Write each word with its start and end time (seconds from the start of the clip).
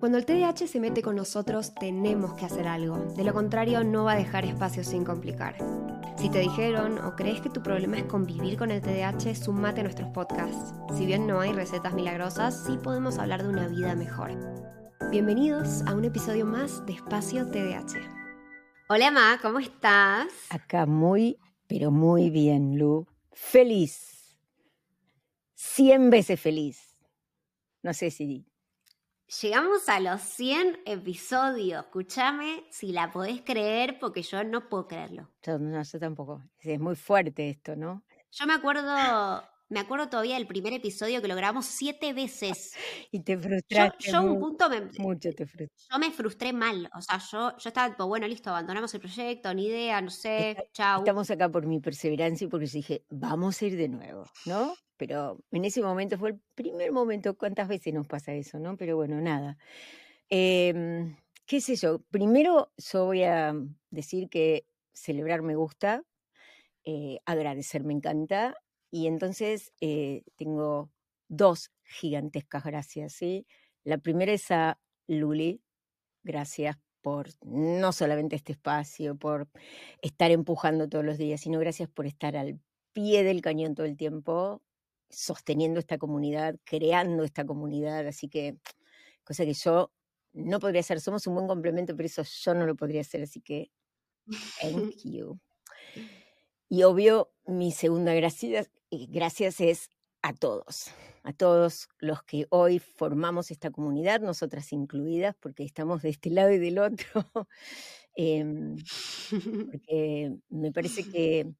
Cuando 0.00 0.18
el 0.18 0.26
TDAH 0.26 0.66
se 0.66 0.80
mete 0.80 1.02
con 1.02 1.16
nosotros, 1.16 1.74
tenemos 1.74 2.34
que 2.34 2.44
hacer 2.44 2.66
algo. 2.66 2.98
De 3.16 3.24
lo 3.24 3.32
contrario, 3.32 3.84
no 3.84 4.04
va 4.04 4.12
a 4.12 4.16
dejar 4.16 4.44
espacio 4.44 4.84
sin 4.84 5.04
complicar. 5.04 5.56
Si 6.18 6.28
te 6.28 6.40
dijeron 6.40 6.98
o 6.98 7.16
crees 7.16 7.40
que 7.40 7.48
tu 7.48 7.62
problema 7.62 7.98
es 7.98 8.04
convivir 8.04 8.58
con 8.58 8.70
el 8.70 8.82
TDAH, 8.82 9.34
sumate 9.34 9.80
a 9.80 9.84
nuestros 9.84 10.10
podcasts. 10.10 10.74
Si 10.96 11.06
bien 11.06 11.26
no 11.26 11.40
hay 11.40 11.52
recetas 11.52 11.94
milagrosas, 11.94 12.64
sí 12.66 12.76
podemos 12.76 13.18
hablar 13.18 13.42
de 13.42 13.48
una 13.48 13.68
vida 13.68 13.94
mejor. 13.94 14.32
Bienvenidos 15.10 15.82
a 15.86 15.94
un 15.94 16.04
episodio 16.04 16.44
más 16.44 16.84
de 16.86 16.94
Espacio 16.94 17.50
TDAH. 17.50 17.98
Hola, 18.88 19.10
Ma, 19.10 19.38
¿cómo 19.40 19.58
estás? 19.58 20.28
Acá 20.50 20.86
muy, 20.86 21.38
pero 21.66 21.90
muy 21.90 22.30
bien, 22.30 22.78
Lu. 22.78 23.06
Feliz. 23.32 24.36
Cien 25.54 26.10
veces 26.10 26.38
feliz. 26.38 26.96
No 27.82 27.94
sé 27.94 28.10
si 28.10 28.46
Llegamos 29.40 29.88
a 29.88 29.98
los 29.98 30.20
100 30.20 30.82
episodios. 30.86 31.84
Escúchame 31.84 32.64
si 32.70 32.92
la 32.92 33.10
podés 33.10 33.40
creer, 33.42 33.98
porque 33.98 34.22
yo 34.22 34.44
no 34.44 34.68
puedo 34.68 34.86
creerlo. 34.86 35.28
Yo, 35.42 35.58
no, 35.58 35.82
yo 35.82 35.98
tampoco. 35.98 36.42
Es 36.60 36.78
muy 36.78 36.94
fuerte 36.94 37.50
esto, 37.50 37.74
¿no? 37.74 38.04
Yo 38.30 38.46
me 38.46 38.54
acuerdo, 38.54 39.42
me 39.74 39.80
acuerdo 39.80 40.08
todavía 40.08 40.36
del 40.36 40.46
primer 40.46 40.72
episodio 40.72 41.20
que 41.20 41.28
lo 41.28 41.36
grabamos 41.36 41.66
siete 41.66 42.12
veces. 42.12 42.72
y 43.10 43.20
te 43.20 43.36
frustraste. 43.36 44.06
Yo, 44.06 44.12
yo 44.12 44.22
un 44.22 44.40
punto 44.40 44.70
me, 44.70 44.82
mucho 44.98 45.30
te 45.32 45.46
frustré. 45.46 45.68
Yo 45.90 45.98
me 45.98 46.10
frustré 46.10 46.52
mal. 46.52 46.88
O 46.96 47.02
sea, 47.02 47.18
yo, 47.30 47.56
yo 47.58 47.68
estaba 47.68 47.90
tipo, 47.90 48.06
bueno, 48.06 48.26
listo, 48.26 48.50
abandonamos 48.50 48.94
el 48.94 49.00
proyecto, 49.00 49.52
ni 49.52 49.66
idea, 49.66 50.00
no 50.00 50.10
sé, 50.10 50.70
chao. 50.72 51.00
Estamos 51.00 51.30
acá 51.30 51.50
por 51.50 51.66
mi 51.66 51.80
perseverancia 51.80 52.46
y 52.46 52.48
porque 52.48 52.66
dije, 52.66 53.04
vamos 53.10 53.60
a 53.60 53.66
ir 53.66 53.76
de 53.76 53.88
nuevo, 53.88 54.24
¿no? 54.46 54.74
pero 54.96 55.40
en 55.50 55.64
ese 55.64 55.82
momento 55.82 56.16
fue 56.18 56.30
el 56.30 56.40
primer 56.54 56.92
momento, 56.92 57.36
¿cuántas 57.36 57.66
veces 57.68 57.92
nos 57.92 58.06
pasa 58.06 58.32
eso, 58.32 58.60
no? 58.60 58.76
Pero 58.76 58.96
bueno, 58.96 59.20
nada. 59.20 59.58
Em, 60.28 61.16
¿Qué 61.46 61.60
sé 61.60 61.76
yo? 61.76 62.00
Primero 62.10 62.72
yo 62.78 63.04
voy 63.04 63.24
a 63.24 63.52
decir 63.90 64.28
que 64.30 64.66
celebrar 64.92 65.42
me 65.42 65.56
gusta, 65.56 66.04
eh, 66.84 67.18
agradecer 67.26 67.84
me 67.84 67.92
encanta, 67.92 68.56
y 68.94 69.08
entonces 69.08 69.72
eh, 69.80 70.22
tengo 70.36 70.88
dos 71.26 71.72
gigantescas 71.82 72.62
gracias, 72.62 73.12
¿sí? 73.14 73.44
La 73.82 73.98
primera 73.98 74.32
es 74.32 74.52
a 74.52 74.78
Luli, 75.08 75.60
gracias 76.22 76.76
por 77.02 77.26
no 77.44 77.90
solamente 77.90 78.36
este 78.36 78.52
espacio, 78.52 79.16
por 79.16 79.48
estar 80.00 80.30
empujando 80.30 80.88
todos 80.88 81.04
los 81.04 81.18
días, 81.18 81.40
sino 81.40 81.58
gracias 81.58 81.88
por 81.88 82.06
estar 82.06 82.36
al 82.36 82.60
pie 82.92 83.24
del 83.24 83.40
cañón 83.40 83.74
todo 83.74 83.84
el 83.84 83.96
tiempo, 83.96 84.62
sosteniendo 85.10 85.80
esta 85.80 85.98
comunidad, 85.98 86.54
creando 86.62 87.24
esta 87.24 87.44
comunidad, 87.44 88.06
así 88.06 88.28
que 88.28 88.58
cosa 89.24 89.44
que 89.44 89.54
yo 89.54 89.90
no 90.34 90.60
podría 90.60 90.82
hacer, 90.82 91.00
somos 91.00 91.26
un 91.26 91.34
buen 91.34 91.48
complemento, 91.48 91.96
pero 91.96 92.06
eso 92.06 92.22
yo 92.22 92.54
no 92.54 92.64
lo 92.64 92.76
podría 92.76 93.00
hacer, 93.00 93.24
así 93.24 93.40
que 93.40 93.72
thank 94.60 94.94
you. 95.04 95.40
Y 96.68 96.82
obvio, 96.82 97.30
mi 97.46 97.72
segunda 97.72 98.14
gracias, 98.14 98.70
gracias 99.10 99.60
es 99.60 99.90
a 100.22 100.32
todos, 100.32 100.90
a 101.22 101.32
todos 101.32 101.88
los 101.98 102.22
que 102.22 102.46
hoy 102.50 102.78
formamos 102.78 103.50
esta 103.50 103.70
comunidad, 103.70 104.20
nosotras 104.20 104.72
incluidas, 104.72 105.34
porque 105.38 105.64
estamos 105.64 106.02
de 106.02 106.10
este 106.10 106.30
lado 106.30 106.50
y 106.50 106.58
del 106.58 106.78
otro, 106.78 107.28
em, 108.16 108.76
porque 109.70 110.36
me 110.48 110.72
parece 110.72 111.08
que 111.10 111.52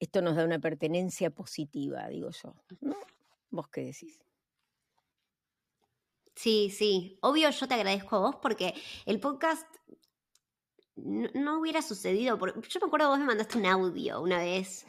esto 0.00 0.20
nos 0.20 0.36
da 0.36 0.44
una 0.44 0.58
pertenencia 0.58 1.30
positiva, 1.30 2.08
digo 2.08 2.30
yo. 2.30 2.54
¿no? 2.80 2.96
¿Vos 3.50 3.68
qué 3.68 3.82
decís? 3.82 4.18
Sí, 6.34 6.70
sí. 6.70 7.18
Obvio 7.22 7.50
yo 7.50 7.66
te 7.66 7.74
agradezco 7.74 8.16
a 8.16 8.20
vos 8.20 8.36
porque 8.42 8.74
el 9.06 9.20
podcast 9.20 9.66
no, 10.96 11.60
hubiera 11.60 11.82
sucedido. 11.82 12.38
yo 12.38 12.80
me 12.80 12.86
acuerdo 12.86 13.08
vos 13.08 13.18
me 13.18 13.24
mandaste 13.24 13.58
un 13.58 13.66
audio 13.66 14.20
una 14.20 14.38
vez, 14.38 14.86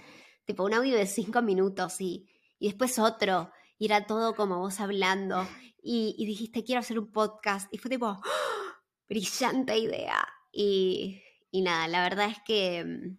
tipo 0.48 0.64
un 0.64 0.74
audio 0.74 0.96
de 0.96 1.06
cinco 1.06 1.42
minutos 1.44 2.02
y, 2.02 2.28
y 2.58 2.70
después 2.70 2.98
otro. 2.98 3.52
Y 3.78 3.86
era 3.86 4.08
todo 4.08 4.34
como 4.34 4.58
vos 4.58 4.80
hablando. 4.80 5.48
Y, 5.84 6.26
dijiste, 6.26 6.64
quiero 6.64 6.80
hacer 6.80 6.98
un 6.98 7.12
podcast. 7.12 7.72
Y 7.72 7.78
fue 7.78 7.92
tipo, 7.92 8.08
¡ah! 8.08 8.22
brillante 9.08 9.78
idea. 9.78 10.28
Y, 10.52 11.22
y 11.52 11.62
nada, 11.62 11.88
la 11.88 12.02
verdad 12.02 12.30
es 12.30 12.40
que 12.46 12.84
mm, 12.84 13.18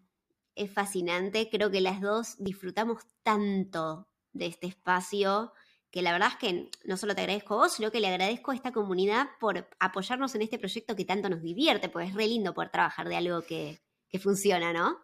es 0.57 0.73
fascinante. 0.73 1.49
Creo 1.49 1.71
que 1.71 1.81
las 1.81 2.01
dos 2.01 2.37
disfrutamos 2.39 3.05
tanto 3.23 4.09
de 4.33 4.47
este 4.47 4.67
espacio 4.67 5.53
que 5.91 6.03
la 6.03 6.13
verdad 6.13 6.29
es 6.33 6.37
que 6.37 6.71
no 6.85 6.97
solo 6.97 7.15
te 7.15 7.23
agradezco 7.23 7.55
a 7.55 7.57
vos, 7.59 7.73
sino 7.73 7.91
que 7.91 8.01
le 8.01 8.09
agradezco 8.09 8.51
a 8.51 8.55
esta 8.55 8.73
comunidad 8.73 9.29
por 9.41 9.69
apoyarnos 9.81 10.35
en 10.35 10.43
este 10.43 10.59
proyecto 10.59 10.95
que 10.95 11.07
tanto 11.07 11.31
nos 11.31 11.41
divierte, 11.41 11.89
porque 11.89 12.09
es 12.09 12.15
re 12.15 12.27
lindo 12.27 12.53
poder 12.53 12.71
trabajar 12.71 13.09
de 13.09 13.17
algo 13.17 13.41
que, 13.43 13.81
funciona, 14.21 14.73
¿no? 14.73 15.01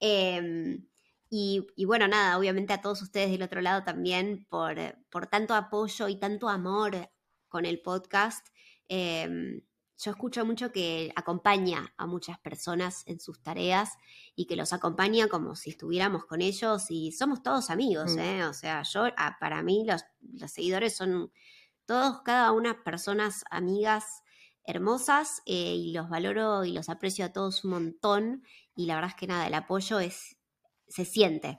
Em, 0.00 0.86
y, 1.36 1.84
bueno, 1.84 2.06
nada, 2.06 2.38
obviamente 2.38 2.72
a 2.72 2.80
todos 2.80 3.02
ustedes 3.02 3.32
del 3.32 3.42
otro 3.42 3.60
lado 3.60 3.82
también 3.82 4.46
por, 4.48 4.76
por 5.10 5.26
tanto 5.26 5.54
apoyo 5.54 6.06
y 6.06 6.14
tanto 6.14 6.48
amor 6.48 7.10
con 7.48 7.66
el 7.66 7.82
podcast. 7.82 8.46
Em, 8.86 9.60
yo 9.98 10.12
escucho 10.12 10.46
mucho 10.46 10.70
que 10.70 11.12
acompaña 11.16 11.92
a 11.96 12.06
muchas 12.06 12.38
personas 12.38 13.02
en 13.06 13.18
sus 13.18 13.42
tareas 13.42 13.94
y 14.36 14.46
que 14.46 14.54
los 14.54 14.72
acompaña 14.72 15.26
como 15.26 15.56
si 15.56 15.70
estuviéramos 15.70 16.24
con 16.24 16.40
ellos 16.40 16.86
y 16.88 17.10
somos 17.10 17.42
todos 17.42 17.68
amigos, 17.68 18.14
mm. 18.14 18.18
¿eh? 18.20 18.44
O 18.46 18.54
sea, 18.54 18.84
yo, 18.84 19.06
ah, 19.16 19.36
para 19.40 19.60
mí 19.64 19.84
los, 19.84 20.04
los, 20.20 20.52
seguidores 20.52 20.94
son 20.96 21.32
todos, 21.84 22.22
cada 22.22 22.52
una 22.52 22.84
personas 22.84 23.44
amigas 23.50 24.22
hermosas 24.64 25.42
eh, 25.46 25.74
y 25.74 25.92
los 25.92 26.08
valoro 26.08 26.64
y 26.64 26.70
los 26.70 26.88
aprecio 26.88 27.24
a 27.24 27.32
todos 27.32 27.64
un 27.64 27.70
montón 27.72 28.44
y 28.76 28.86
la 28.86 28.94
verdad 28.94 29.10
es 29.10 29.16
que 29.16 29.26
nada, 29.26 29.48
el 29.48 29.54
apoyo 29.54 29.98
es, 29.98 30.36
se 30.94 31.04
siente. 31.04 31.58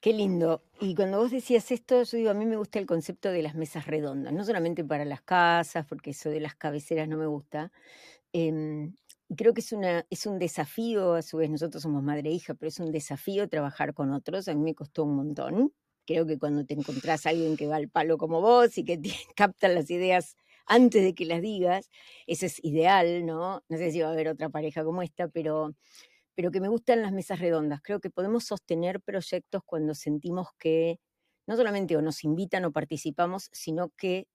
Qué 0.00 0.12
lindo. 0.12 0.64
Y 0.80 0.96
cuando 0.96 1.18
vos 1.18 1.30
decías 1.30 1.70
esto, 1.70 2.02
yo 2.02 2.16
digo, 2.16 2.30
a 2.30 2.34
mí 2.34 2.44
me 2.46 2.56
gusta 2.56 2.80
el 2.80 2.86
concepto 2.86 3.30
de 3.30 3.42
las 3.42 3.54
mesas 3.54 3.86
redondas, 3.86 4.32
no 4.32 4.44
solamente 4.44 4.84
para 4.84 5.04
las 5.04 5.22
casas, 5.22 5.86
porque 5.86 6.10
eso 6.10 6.30
de 6.30 6.40
las 6.40 6.56
cabeceras 6.56 7.08
no 7.08 7.16
me 7.16 7.26
gusta. 7.26 7.70
Em, 8.32 8.96
creo 9.36 9.54
que 9.54 9.60
es, 9.60 9.72
una, 9.72 10.04
es 10.10 10.26
un 10.26 10.40
desafío, 10.40 11.14
a 11.14 11.22
su 11.22 11.36
vez 11.36 11.48
nosotros 11.48 11.82
somos 11.84 12.02
madre 12.02 12.28
e 12.30 12.32
hija, 12.32 12.54
pero 12.54 12.68
es 12.68 12.80
un 12.80 12.90
desafío 12.90 13.48
trabajar 13.48 13.94
con 13.94 14.12
otros. 14.12 14.48
A 14.48 14.54
mí 14.54 14.62
me 14.62 14.74
costó 14.74 15.04
un 15.04 15.14
montón. 15.14 15.72
Creo 16.04 16.26
que 16.26 16.36
cuando 16.38 16.66
te 16.66 16.74
encontrás 16.74 17.26
a 17.26 17.30
alguien 17.30 17.56
que 17.56 17.68
va 17.68 17.76
al 17.76 17.88
palo 17.88 18.18
como 18.18 18.40
vos 18.40 18.76
y 18.78 18.84
que 18.84 18.98
te 18.98 19.12
capta 19.36 19.68
las 19.68 19.88
ideas 19.90 20.36
antes 20.66 21.04
de 21.04 21.14
que 21.14 21.24
las 21.24 21.40
digas, 21.40 21.88
eso 22.26 22.46
es 22.46 22.62
ideal, 22.64 23.24
¿no? 23.26 23.62
No 23.68 23.78
sé 23.78 23.92
si 23.92 24.00
va 24.00 24.08
a 24.08 24.12
haber 24.12 24.28
otra 24.28 24.48
pareja 24.48 24.82
como 24.84 25.02
esta, 25.02 25.28
pero 25.28 25.74
pero 26.34 26.50
que 26.50 26.60
me 26.60 26.68
gustan 26.68 27.02
las 27.02 27.12
mesas 27.12 27.40
redondas. 27.40 27.80
Creo 27.82 28.00
que 28.00 28.10
podemos 28.10 28.44
sostener 28.44 29.00
proyectos 29.00 29.62
cuando 29.64 29.94
sentimos 29.94 30.48
que 30.58 31.00
no 31.46 31.56
solamente 31.56 31.96
o 31.96 32.02
nos 32.02 32.24
invitan 32.24 32.64
o 32.64 32.72
participamos, 32.72 33.48
sino 33.52 33.90
que 33.90 34.28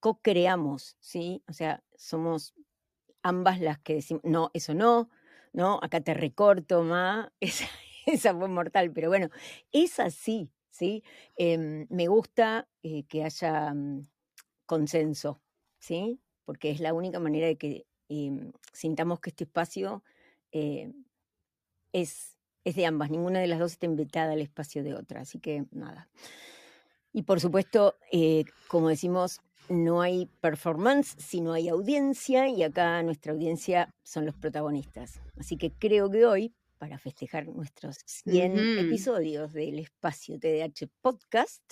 co-creamos, 0.00 0.96
¿sí? 1.00 1.42
O 1.48 1.52
sea, 1.52 1.82
somos 1.96 2.54
ambas 3.22 3.60
las 3.60 3.78
que 3.80 3.94
decimos, 3.96 4.22
no, 4.24 4.50
eso 4.54 4.74
no, 4.74 5.10
no, 5.52 5.78
acá 5.82 6.00
te 6.00 6.14
recorto, 6.14 6.82
ma, 6.82 7.32
esa, 7.40 7.66
esa 8.06 8.34
fue 8.34 8.48
mortal, 8.48 8.92
pero 8.92 9.08
bueno, 9.08 9.28
es 9.72 10.00
así, 10.00 10.50
¿sí? 10.70 11.02
Em, 11.36 11.86
me 11.90 12.08
gusta 12.08 12.68
eh, 12.82 13.04
que 13.06 13.24
haya 13.24 13.74
mm, 13.74 14.08
consenso, 14.66 15.42
¿sí? 15.78 16.20
Porque 16.44 16.70
es 16.70 16.80
la 16.80 16.94
única 16.94 17.20
manera 17.20 17.46
de 17.46 17.56
que 17.58 17.86
em, 18.08 18.52
sintamos 18.72 19.20
que 19.20 19.30
este 19.30 19.44
espacio 19.44 20.02
eh, 20.52 20.92
es, 21.92 22.38
es 22.64 22.76
de 22.76 22.86
ambas, 22.86 23.10
ninguna 23.10 23.40
de 23.40 23.46
las 23.46 23.58
dos 23.58 23.72
está 23.72 23.86
invitada 23.86 24.32
al 24.32 24.40
espacio 24.40 24.82
de 24.82 24.94
otra, 24.94 25.22
así 25.22 25.38
que 25.38 25.64
nada. 25.70 26.08
Y 27.12 27.22
por 27.22 27.40
supuesto, 27.40 27.96
eh, 28.12 28.44
como 28.68 28.88
decimos, 28.88 29.40
no 29.68 30.00
hay 30.00 30.26
performance 30.40 31.14
si 31.18 31.40
no 31.40 31.52
hay 31.52 31.68
audiencia 31.68 32.48
y 32.48 32.62
acá 32.62 33.02
nuestra 33.02 33.32
audiencia 33.32 33.94
son 34.02 34.26
los 34.26 34.34
protagonistas. 34.34 35.20
Así 35.38 35.56
que 35.56 35.72
creo 35.72 36.10
que 36.10 36.26
hoy, 36.26 36.54
para 36.78 36.98
festejar 36.98 37.46
nuestros 37.46 37.98
100 38.06 38.78
episodios 38.78 39.52
del 39.52 39.78
espacio 39.80 40.38
TDH 40.38 40.88
Podcast, 41.00 41.62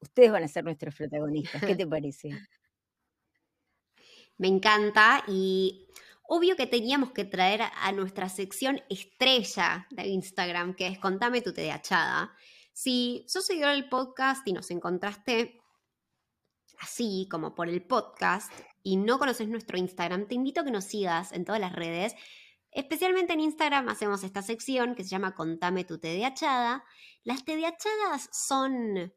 ustedes 0.00 0.32
van 0.32 0.44
a 0.44 0.48
ser 0.48 0.64
nuestros 0.64 0.94
protagonistas. 0.94 1.62
¿Qué 1.62 1.76
te 1.76 1.86
parece? 1.86 2.30
me 4.40 4.48
encanta 4.48 5.22
y 5.28 5.86
obvio 6.32 6.54
que 6.54 6.68
teníamos 6.68 7.10
que 7.10 7.24
traer 7.24 7.62
a 7.62 7.90
nuestra 7.90 8.28
sección 8.28 8.80
estrella 8.88 9.88
de 9.90 10.06
Instagram, 10.06 10.74
que 10.74 10.86
es 10.86 10.96
Contame 11.00 11.42
tu 11.42 11.52
TDAchada. 11.52 12.32
Si 12.72 13.24
sos 13.26 13.44
seguidor 13.44 13.72
del 13.72 13.88
podcast 13.88 14.46
y 14.46 14.52
nos 14.52 14.70
encontraste 14.70 15.60
así 16.78 17.26
como 17.28 17.52
por 17.52 17.68
el 17.68 17.84
podcast 17.84 18.52
y 18.84 18.96
no 18.96 19.18
conoces 19.18 19.48
nuestro 19.48 19.76
Instagram, 19.76 20.28
te 20.28 20.36
invito 20.36 20.60
a 20.60 20.64
que 20.64 20.70
nos 20.70 20.84
sigas 20.84 21.32
en 21.32 21.44
todas 21.44 21.60
las 21.60 21.72
redes. 21.72 22.14
Especialmente 22.70 23.32
en 23.32 23.40
Instagram 23.40 23.88
hacemos 23.88 24.22
esta 24.22 24.42
sección 24.42 24.94
que 24.94 25.02
se 25.02 25.10
llama 25.10 25.34
Contame 25.34 25.82
tu 25.82 25.98
TDAchada. 25.98 26.84
Las 27.24 27.44
TDAchadas 27.44 28.30
son 28.32 29.12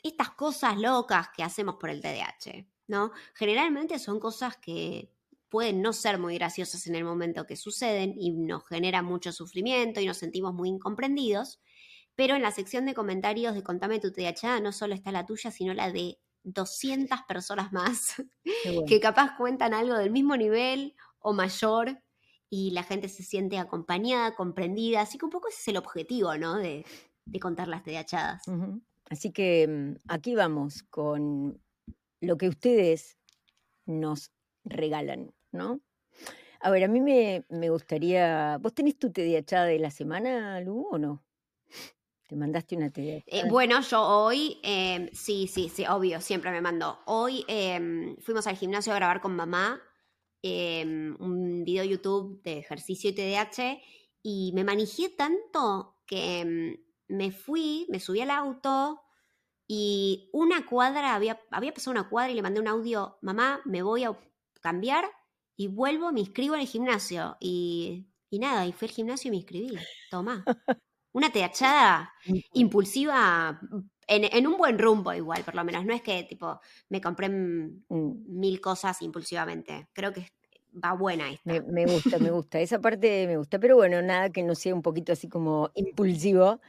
estas 0.00 0.30
cosas 0.30 0.78
locas 0.78 1.30
que 1.36 1.42
hacemos 1.42 1.74
por 1.74 1.90
el 1.90 2.00
TDAH, 2.00 2.68
¿no? 2.86 3.10
Generalmente 3.34 3.98
son 3.98 4.20
cosas 4.20 4.56
que 4.58 5.10
pueden 5.54 5.82
no 5.82 5.92
ser 5.92 6.18
muy 6.18 6.34
graciosas 6.34 6.88
en 6.88 6.96
el 6.96 7.04
momento 7.04 7.46
que 7.46 7.54
suceden 7.54 8.16
y 8.18 8.32
nos 8.32 8.66
genera 8.66 9.02
mucho 9.02 9.30
sufrimiento 9.30 10.00
y 10.00 10.06
nos 10.06 10.16
sentimos 10.16 10.52
muy 10.52 10.68
incomprendidos. 10.68 11.60
Pero 12.16 12.34
en 12.34 12.42
la 12.42 12.50
sección 12.50 12.86
de 12.86 12.94
comentarios 12.94 13.54
de 13.54 13.62
Contame 13.62 14.00
tu 14.00 14.10
TDAH 14.10 14.60
no 14.60 14.72
solo 14.72 14.94
está 14.94 15.12
la 15.12 15.26
tuya, 15.26 15.52
sino 15.52 15.72
la 15.72 15.92
de 15.92 16.18
200 16.42 17.20
personas 17.28 17.72
más 17.72 18.16
que 18.88 18.98
capaz 18.98 19.36
cuentan 19.36 19.74
algo 19.74 19.96
del 19.96 20.10
mismo 20.10 20.36
nivel 20.36 20.96
o 21.20 21.32
mayor 21.32 22.02
y 22.50 22.72
la 22.72 22.82
gente 22.82 23.08
se 23.08 23.22
siente 23.22 23.56
acompañada, 23.56 24.34
comprendida. 24.34 25.02
Así 25.02 25.18
que 25.18 25.26
un 25.26 25.30
poco 25.30 25.46
ese 25.46 25.60
es 25.60 25.68
el 25.68 25.76
objetivo, 25.76 26.36
¿no? 26.36 26.56
De, 26.56 26.84
contar 27.40 27.68
las 27.68 27.84
TDAchadas. 27.84 28.42
Así 29.08 29.30
que 29.30 29.68
mm, 29.68 29.94
aquí 30.08 30.34
vamos 30.34 30.82
con 30.82 31.62
lo 32.20 32.36
que 32.38 32.48
ustedes 32.48 33.18
nos 33.86 34.32
regalan, 34.64 35.32
¿no? 35.54 35.80
A 36.60 36.70
ver, 36.70 36.84
a 36.84 36.88
mí 36.88 37.00
me, 37.00 37.44
gustaría. 37.70 38.58
¿Vos 38.58 38.74
tenés 38.74 38.98
tu 38.98 39.12
TDAchada 39.12 39.66
de 39.66 39.78
la 39.78 39.90
semana, 39.90 40.60
Lu, 40.60 40.86
o 40.90 40.98
no? 40.98 41.24
¿Te 42.26 42.36
mandaste 42.36 42.76
una 42.76 42.90
TDA? 42.90 43.22
Eh, 43.26 43.42
bueno, 43.48 43.80
yo 43.82 44.02
hoy, 44.02 44.58
em, 44.62 45.10
sí, 45.12 45.46
sí, 45.46 45.68
sí, 45.68 45.84
obvio, 45.86 46.20
siempre 46.20 46.50
me 46.50 46.62
mando. 46.62 46.98
Hoy 47.04 47.44
em, 47.48 48.16
fuimos 48.16 48.46
al 48.46 48.56
gimnasio 48.56 48.92
a 48.92 48.96
grabar 48.96 49.20
con 49.20 49.36
mamá 49.36 49.80
em, 50.42 51.14
un 51.20 51.64
video 51.64 51.84
YouTube 51.84 52.42
de 52.42 52.58
ejercicio 52.58 53.10
y 53.10 53.14
TDAH 53.14 53.78
y 54.22 54.52
me 54.54 54.64
manejé 54.64 55.10
tanto 55.10 55.98
que 56.06 56.82
me 57.08 57.30
fui, 57.30 57.86
me 57.90 58.00
subí 58.00 58.22
al 58.22 58.30
auto 58.30 59.02
y 59.66 60.30
una 60.32 60.64
cuadra, 60.64 61.14
había, 61.14 61.40
había 61.50 61.74
pasado 61.74 61.92
una 61.92 62.08
cuadra 62.08 62.32
y 62.32 62.34
le 62.34 62.42
mandé 62.42 62.60
un 62.60 62.68
audio, 62.68 63.18
mamá, 63.20 63.60
me 63.66 63.82
voy 63.82 64.04
a 64.04 64.18
cambiar 64.62 65.04
y 65.56 65.68
vuelvo, 65.68 66.12
me 66.12 66.20
inscribo 66.20 66.54
en 66.54 66.62
el 66.62 66.66
gimnasio. 66.66 67.36
Y, 67.40 68.06
y 68.30 68.38
nada, 68.38 68.66
y 68.66 68.72
fui 68.72 68.88
al 68.88 68.94
gimnasio 68.94 69.28
y 69.28 69.30
me 69.30 69.36
inscribí. 69.38 69.76
Toma. 70.10 70.44
Una 71.12 71.30
teachada 71.30 72.12
impulsiva 72.54 73.60
en, 74.08 74.46
un 74.46 74.56
buen 74.56 74.78
rumbo 74.78 75.12
igual, 75.14 75.44
por 75.44 75.54
lo 75.54 75.64
menos. 75.64 75.84
No 75.84 75.94
es 75.94 76.02
que 76.02 76.24
tipo 76.24 76.60
me 76.88 77.00
compré 77.00 77.28
mil 77.28 78.60
cosas 78.60 79.00
impulsivamente. 79.02 79.88
Creo 79.92 80.12
que 80.12 80.26
va 80.82 80.92
buena 80.94 81.30
esta. 81.30 81.52
Me, 81.52 81.60
me, 81.60 81.86
gusta, 81.86 82.18
me 82.18 82.30
gusta. 82.30 82.60
Esa 82.60 82.80
parte 82.80 83.26
me 83.26 83.36
gusta. 83.36 83.58
Pero 83.58 83.76
bueno, 83.76 84.02
nada 84.02 84.30
que 84.30 84.42
no 84.42 84.54
sea 84.54 84.74
un 84.74 84.82
poquito 84.82 85.12
así 85.12 85.28
como 85.28 85.70
impulsivo. 85.74 86.60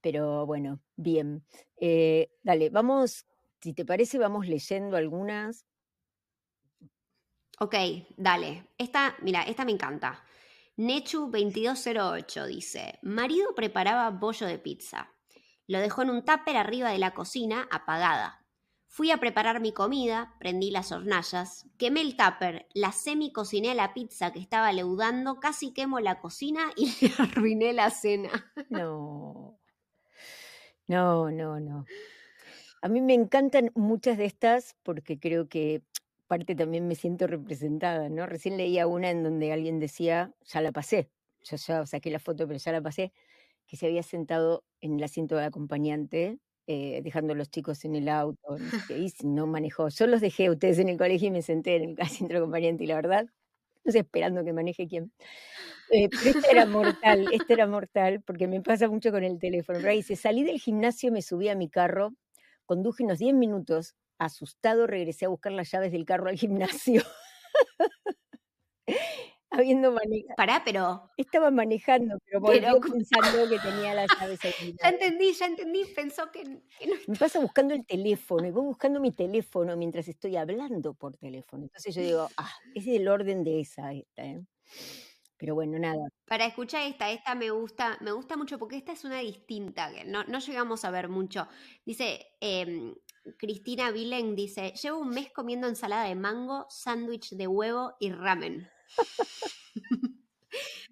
Pero 0.00 0.46
bueno, 0.46 0.80
bien. 0.96 1.44
Eh, 1.76 2.30
dale, 2.42 2.70
vamos, 2.70 3.26
si 3.60 3.74
te 3.74 3.84
parece, 3.84 4.18
vamos 4.18 4.48
leyendo 4.48 4.96
algunas. 4.96 5.66
Ok, 7.62 7.74
dale. 8.16 8.68
Esta, 8.78 9.14
mira, 9.20 9.42
esta 9.42 9.66
me 9.66 9.72
encanta. 9.72 10.24
Nechu2208 10.78 12.46
dice, 12.46 12.98
marido 13.02 13.54
preparaba 13.54 14.08
bollo 14.08 14.46
de 14.46 14.58
pizza. 14.58 15.12
Lo 15.66 15.78
dejó 15.78 16.00
en 16.00 16.08
un 16.08 16.24
tupper 16.24 16.56
arriba 16.56 16.88
de 16.88 16.98
la 16.98 17.12
cocina, 17.12 17.68
apagada. 17.70 18.46
Fui 18.86 19.10
a 19.10 19.18
preparar 19.18 19.60
mi 19.60 19.72
comida, 19.72 20.34
prendí 20.38 20.70
las 20.70 20.90
hornallas, 20.90 21.66
quemé 21.76 22.00
el 22.00 22.16
tupper, 22.16 22.66
la 22.72 22.92
semi 22.92 23.30
cociné 23.30 23.74
la 23.74 23.92
pizza 23.92 24.32
que 24.32 24.40
estaba 24.40 24.72
leudando, 24.72 25.38
casi 25.38 25.74
quemo 25.74 26.00
la 26.00 26.18
cocina 26.18 26.62
y 26.76 26.86
le 27.06 27.12
arruiné 27.18 27.74
la 27.74 27.90
cena. 27.90 28.30
No. 28.70 29.60
No, 30.86 31.30
no, 31.30 31.60
no. 31.60 31.84
A 32.80 32.88
mí 32.88 33.02
me 33.02 33.12
encantan 33.12 33.70
muchas 33.74 34.16
de 34.16 34.24
estas 34.24 34.76
porque 34.82 35.20
creo 35.20 35.46
que 35.46 35.82
parte 36.30 36.54
también 36.54 36.86
me 36.86 36.94
siento 36.94 37.26
representada, 37.26 38.08
¿no? 38.08 38.24
Recién 38.24 38.56
leía 38.56 38.86
una 38.86 39.10
en 39.10 39.24
donde 39.24 39.52
alguien 39.52 39.80
decía, 39.80 40.32
ya 40.44 40.60
la 40.60 40.70
pasé, 40.70 41.10
yo 41.42 41.56
ya 41.56 41.84
saqué 41.86 42.08
la 42.08 42.20
foto, 42.20 42.46
pero 42.46 42.56
ya 42.60 42.70
la 42.70 42.80
pasé, 42.80 43.12
que 43.66 43.76
se 43.76 43.86
había 43.86 44.04
sentado 44.04 44.62
en 44.80 44.94
el 44.94 45.02
asiento 45.02 45.34
de 45.34 45.44
acompañante, 45.44 46.38
eh, 46.68 47.00
dejando 47.02 47.32
a 47.32 47.36
los 47.36 47.50
chicos 47.50 47.84
en 47.84 47.96
el 47.96 48.08
auto, 48.08 48.58
y 48.90 49.12
no 49.24 49.48
manejó. 49.48 49.88
Yo 49.88 50.06
los 50.06 50.20
dejé 50.20 50.46
a 50.46 50.52
ustedes 50.52 50.78
en 50.78 50.88
el 50.88 50.98
colegio 50.98 51.26
y 51.26 51.32
me 51.32 51.42
senté 51.42 51.74
en 51.74 51.90
el 51.90 51.96
asiento 52.00 52.34
de 52.34 52.38
acompañante, 52.38 52.84
y 52.84 52.86
la 52.86 52.94
verdad, 52.94 53.26
no 53.84 53.90
sé, 53.90 53.98
esperando 53.98 54.44
que 54.44 54.52
maneje 54.52 54.86
quién. 54.86 55.10
Eh, 55.90 56.08
pero 56.10 56.38
esta 56.38 56.48
era 56.52 56.66
mortal, 56.66 57.26
esta 57.32 57.54
era 57.54 57.66
mortal, 57.66 58.22
porque 58.24 58.46
me 58.46 58.60
pasa 58.60 58.88
mucho 58.88 59.10
con 59.10 59.24
el 59.24 59.40
teléfono. 59.40 59.80
Pero 59.82 59.94
dice, 59.94 60.14
salí 60.14 60.44
del 60.44 60.60
gimnasio, 60.60 61.10
me 61.10 61.22
subí 61.22 61.48
a 61.48 61.56
mi 61.56 61.68
carro, 61.68 62.14
conduje 62.66 63.02
unos 63.02 63.18
10 63.18 63.34
minutos 63.34 63.96
Asustado 64.20 64.86
regresé 64.86 65.24
a 65.24 65.28
buscar 65.28 65.50
las 65.52 65.70
llaves 65.70 65.92
del 65.92 66.04
carro 66.04 66.28
al 66.28 66.36
gimnasio. 66.36 67.02
Habiendo 69.50 69.90
manejado. 69.92 70.34
Pará, 70.36 70.62
pero. 70.62 71.10
Estaba 71.16 71.50
manejando, 71.50 72.18
pero 72.26 72.40
volvió 72.40 72.78
pensando 72.80 73.48
que 73.48 73.58
tenía 73.88 73.94
las 73.94 74.08
llaves 74.20 74.38
al 74.44 74.76
Ya 74.76 74.88
entendí, 74.90 75.32
ya 75.32 75.46
entendí. 75.46 75.86
Pensó 75.96 76.30
que, 76.30 76.44
no. 76.44 76.60
Me 77.06 77.16
pasa 77.16 77.40
buscando 77.40 77.72
el 77.72 77.86
teléfono 77.86 78.46
y 78.46 78.50
voy 78.50 78.64
buscando 78.66 79.00
mi 79.00 79.10
teléfono 79.10 79.74
mientras 79.74 80.06
estoy 80.06 80.36
hablando 80.36 80.92
por 80.92 81.16
teléfono. 81.16 81.64
Entonces 81.64 81.94
yo 81.94 82.02
digo, 82.02 82.28
ah, 82.36 82.52
es 82.74 82.86
el 82.86 83.08
orden 83.08 83.42
de 83.42 83.60
esa, 83.60 83.94
esta, 83.94 84.22
¿eh? 84.22 84.44
Pero 85.38 85.54
bueno, 85.54 85.78
nada. 85.78 86.10
Para 86.26 86.44
escuchar 86.44 86.82
esta, 86.82 87.10
esta 87.10 87.34
me 87.34 87.50
gusta, 87.50 87.96
me 88.02 88.12
gusta 88.12 88.36
mucho 88.36 88.58
porque 88.58 88.76
esta 88.76 88.92
es 88.92 89.04
una 89.04 89.20
distinta, 89.20 89.90
que 89.90 90.04
no, 90.04 90.24
no 90.24 90.38
llegamos 90.40 90.84
a 90.84 90.90
ver 90.90 91.08
mucho. 91.08 91.48
Dice, 91.86 92.26
eh, 92.42 92.94
Cristina 93.36 93.90
Vilen 93.90 94.34
dice, 94.34 94.72
llevo 94.82 94.98
un 94.98 95.10
mes 95.10 95.30
comiendo 95.32 95.68
ensalada 95.68 96.04
de 96.04 96.14
mango, 96.14 96.66
sándwich 96.68 97.30
de 97.30 97.46
huevo 97.46 97.94
y 98.00 98.10
ramen. 98.10 98.68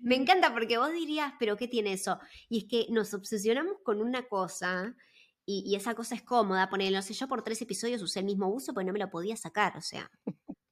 Me 0.00 0.14
encanta 0.14 0.52
porque 0.52 0.78
vos 0.78 0.92
dirías, 0.92 1.32
pero 1.38 1.56
¿qué 1.56 1.66
tiene 1.68 1.92
eso? 1.92 2.18
Y 2.48 2.58
es 2.58 2.64
que 2.64 2.86
nos 2.90 3.12
obsesionamos 3.14 3.78
con 3.82 4.00
una 4.00 4.28
cosa 4.28 4.94
y, 5.44 5.74
esa 5.74 5.94
cosa 5.94 6.14
es 6.14 6.22
cómoda. 6.22 6.68
Poner, 6.68 6.92
no 6.92 7.02
sé, 7.02 7.14
yo 7.14 7.26
por 7.26 7.42
tres 7.42 7.60
episodios 7.62 8.02
usé 8.02 8.20
el 8.20 8.26
mismo 8.26 8.48
uso, 8.48 8.74
pues 8.74 8.86
no 8.86 8.92
me 8.92 8.98
lo 8.98 9.10
podía 9.10 9.36
sacar, 9.36 9.76
o 9.76 9.80
sea 9.80 10.10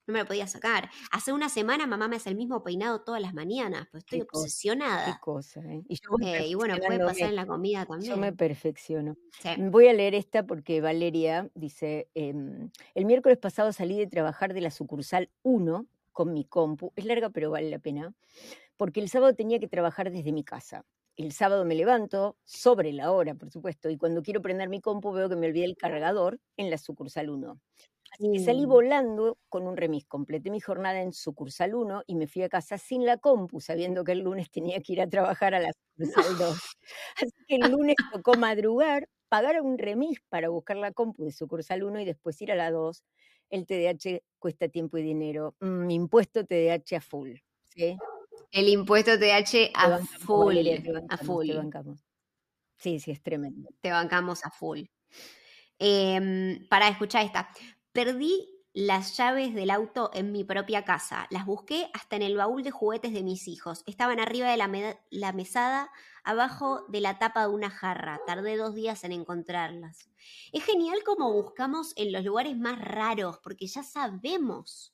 no 0.06 0.12
me 0.12 0.20
lo 0.20 0.26
podía 0.26 0.46
sacar. 0.46 0.88
Hace 1.10 1.32
una 1.32 1.48
semana 1.48 1.86
mamá 1.86 2.08
me 2.08 2.16
hace 2.16 2.30
el 2.30 2.36
mismo 2.36 2.62
peinado 2.62 3.02
todas 3.02 3.20
las 3.20 3.34
mañanas, 3.34 3.88
pues 3.90 4.04
estoy 4.04 4.22
obsesionada. 4.22 5.04
qué 5.06 5.20
cosa, 5.20 5.60
¿eh? 5.60 5.82
Y, 5.88 6.54
bueno, 6.54 6.76
puede 6.78 6.98
pasar 6.98 7.28
en 7.28 7.36
la 7.36 7.46
comida 7.46 7.86
también. 7.86 8.12
Yo 8.12 8.16
me 8.16 8.32
perfecciono. 8.32 9.16
Voy 9.58 9.88
a 9.88 9.92
leer 9.92 10.14
esta 10.14 10.46
porque 10.46 10.80
Valeria 10.80 11.50
dice, 11.54 12.08
em, 12.14 12.70
el 12.94 13.04
miércoles 13.04 13.38
pasado 13.38 13.72
salí 13.72 13.98
de 13.98 14.06
trabajar 14.06 14.54
de 14.54 14.60
la 14.60 14.70
sucursal 14.70 15.30
1 15.42 15.86
con 16.12 16.32
mi 16.32 16.44
compu, 16.44 16.92
es 16.96 17.04
larga 17.04 17.30
pero 17.30 17.50
vale 17.50 17.68
la 17.68 17.78
pena, 17.78 18.14
porque 18.76 19.00
el 19.00 19.08
sábado 19.08 19.34
tenía 19.34 19.58
que 19.58 19.68
trabajar 19.68 20.10
desde 20.10 20.32
mi 20.32 20.44
casa. 20.44 20.84
El 21.16 21.32
sábado 21.32 21.64
me 21.64 21.74
levanto, 21.74 22.36
sobre 22.44 22.92
la 22.92 23.10
hora, 23.10 23.34
por 23.34 23.50
supuesto, 23.50 23.90
y 23.90 23.96
cuando 23.96 24.22
quiero 24.22 24.42
prender 24.42 24.68
mi 24.68 24.80
compu 24.80 25.12
veo 25.12 25.28
que 25.28 25.36
me 25.36 25.46
olvidé 25.46 25.64
el 25.64 25.76
cargador 25.76 26.38
en 26.56 26.70
la 26.70 26.78
sucursal 26.78 27.30
1. 27.30 27.58
Así 28.18 28.32
que 28.32 28.40
salí 28.40 28.66
mm. 28.66 28.68
volando 28.68 29.38
con 29.50 29.66
un 29.66 29.76
remis. 29.76 30.06
Completé 30.06 30.50
mi 30.50 30.60
jornada 30.60 31.02
en 31.02 31.12
sucursal 31.12 31.74
1 31.74 32.04
y 32.06 32.14
me 32.14 32.26
fui 32.26 32.42
a 32.42 32.48
casa 32.48 32.78
sin 32.78 33.04
la 33.04 33.18
compu, 33.18 33.60
sabiendo 33.60 34.04
que 34.04 34.12
el 34.12 34.20
lunes 34.20 34.50
tenía 34.50 34.80
que 34.80 34.94
ir 34.94 35.02
a 35.02 35.08
trabajar 35.08 35.54
a 35.54 35.60
la 35.60 35.70
sucursal 35.72 35.98
2. 36.38 36.58
Así 37.16 37.44
que 37.46 37.56
el 37.56 37.70
lunes 37.70 37.96
tocó 38.12 38.34
madrugar, 38.34 39.08
pagar 39.28 39.60
un 39.60 39.76
remis 39.76 40.20
para 40.30 40.48
buscar 40.48 40.78
la 40.78 40.92
compu 40.92 41.24
de 41.24 41.32
sucursal 41.32 41.82
1 41.82 42.00
y 42.00 42.04
después 42.06 42.40
ir 42.40 42.52
a 42.52 42.54
la 42.54 42.70
2. 42.70 43.04
El 43.50 43.66
TDH 43.66 44.22
cuesta 44.38 44.68
tiempo 44.68 44.96
y 44.96 45.02
dinero. 45.02 45.54
Mm, 45.60 45.90
impuesto 45.90 46.46
TDH 46.46 46.94
a 46.96 47.00
full. 47.02 47.34
¿sí? 47.64 47.98
El 48.50 48.68
impuesto 48.68 49.18
TDH 49.18 49.72
a 49.74 49.98
full. 49.98 50.56
a 51.08 51.16
full. 51.18 51.46
Te 51.46 51.54
bancamos. 51.54 52.00
Sí, 52.78 52.98
sí, 52.98 53.10
es 53.10 53.22
tremendo. 53.22 53.68
Te 53.82 53.90
bancamos 53.90 54.44
a 54.44 54.50
full. 54.50 54.84
Em, 55.78 56.66
para 56.68 56.88
escuchar 56.88 57.24
esta. 57.24 57.48
Perdí 57.96 58.46
las 58.74 59.16
llaves 59.16 59.54
del 59.54 59.70
auto 59.70 60.10
en 60.12 60.30
mi 60.30 60.44
propia 60.44 60.84
casa. 60.84 61.26
Las 61.30 61.46
busqué 61.46 61.88
hasta 61.94 62.16
en 62.16 62.20
el 62.20 62.36
baúl 62.36 62.62
de 62.62 62.70
juguetes 62.70 63.14
de 63.14 63.22
mis 63.22 63.48
hijos. 63.48 63.84
Estaban 63.86 64.20
arriba 64.20 64.50
de 64.50 64.58
la, 64.58 65.32
mesada, 65.32 65.90
abajo 66.22 66.84
de 66.88 67.00
la 67.00 67.18
tapa 67.18 67.40
de 67.48 67.54
una 67.54 67.70
jarra. 67.70 68.20
Tardé 68.26 68.58
dos 68.58 68.74
días 68.74 69.02
en 69.04 69.12
encontrarlas. 69.12 70.10
Es 70.52 70.62
genial 70.62 70.98
como 71.06 71.32
buscamos 71.32 71.94
en 71.96 72.12
los 72.12 72.22
lugares 72.22 72.54
más 72.58 72.78
raros, 72.78 73.38
porque 73.42 73.66
ya 73.66 73.82
sabemos 73.82 74.92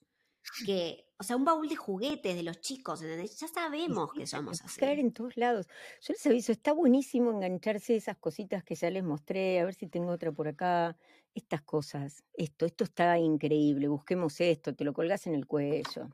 que, 0.65 1.07
o 1.19 1.23
sea, 1.25 1.37
un 1.37 1.45
baúl 1.45 1.69
de 1.69 1.77
juguetes 1.77 2.35
de 2.35 2.43
los 2.43 2.61
chicos, 2.61 3.03
¿entendés? 3.03 3.39
Ya 3.39 3.49
sabemos 3.49 4.13
que 4.13 4.27
somos 4.27 4.63
así. 4.63 4.81
caer 4.81 4.99
en 4.99 5.13
todos 5.13 5.37
lados. 5.37 5.67
Yo 6.01 6.13
les 6.15 6.27
aviso, 6.27 6.53
está 6.53 6.73
buenísimo 6.73 7.31
engancharse 7.31 7.97
esas 7.97 8.17
cositas 8.19 8.65
que 8.65 8.75
ya 8.75 8.91
les 8.91 9.05
mostré, 9.05 9.61
a 9.61 9.65
ver 9.65 9.75
si 9.75 9.87
tengo 9.87 10.13
otra 10.13 10.33
por 10.33 10.49
acá. 10.49 10.97
Estas 11.35 11.63
cosas, 11.63 12.25
esto, 12.35 12.67
esto 12.67 12.85
está 12.85 13.19
increíble, 13.19 13.89
busquemos 13.89 14.39
esto, 14.41 14.75
te 14.75 14.85
lo 14.85 14.93
colgas 14.93 15.27
en 15.27 15.35
el 15.35 15.47
cuello. 15.47 16.11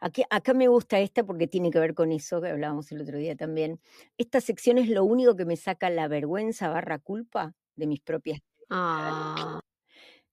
Aquí, 0.00 0.24
acá 0.28 0.52
me 0.52 0.68
gusta 0.68 0.98
esta 1.00 1.24
porque 1.24 1.46
tiene 1.46 1.70
que 1.70 1.78
ver 1.78 1.94
con 1.94 2.12
eso 2.12 2.40
que 2.42 2.48
hablábamos 2.50 2.92
el 2.92 3.00
otro 3.00 3.16
día 3.16 3.34
también. 3.34 3.80
Esta 4.18 4.42
sección 4.42 4.76
es 4.76 4.88
lo 4.90 5.04
único 5.04 5.36
que 5.36 5.46
me 5.46 5.56
saca 5.56 5.88
la 5.88 6.06
vergüenza 6.08 6.68
barra 6.68 6.98
culpa 6.98 7.54
de 7.76 7.86
mis 7.86 8.00
propias. 8.00 8.40
Ah, 8.68 9.60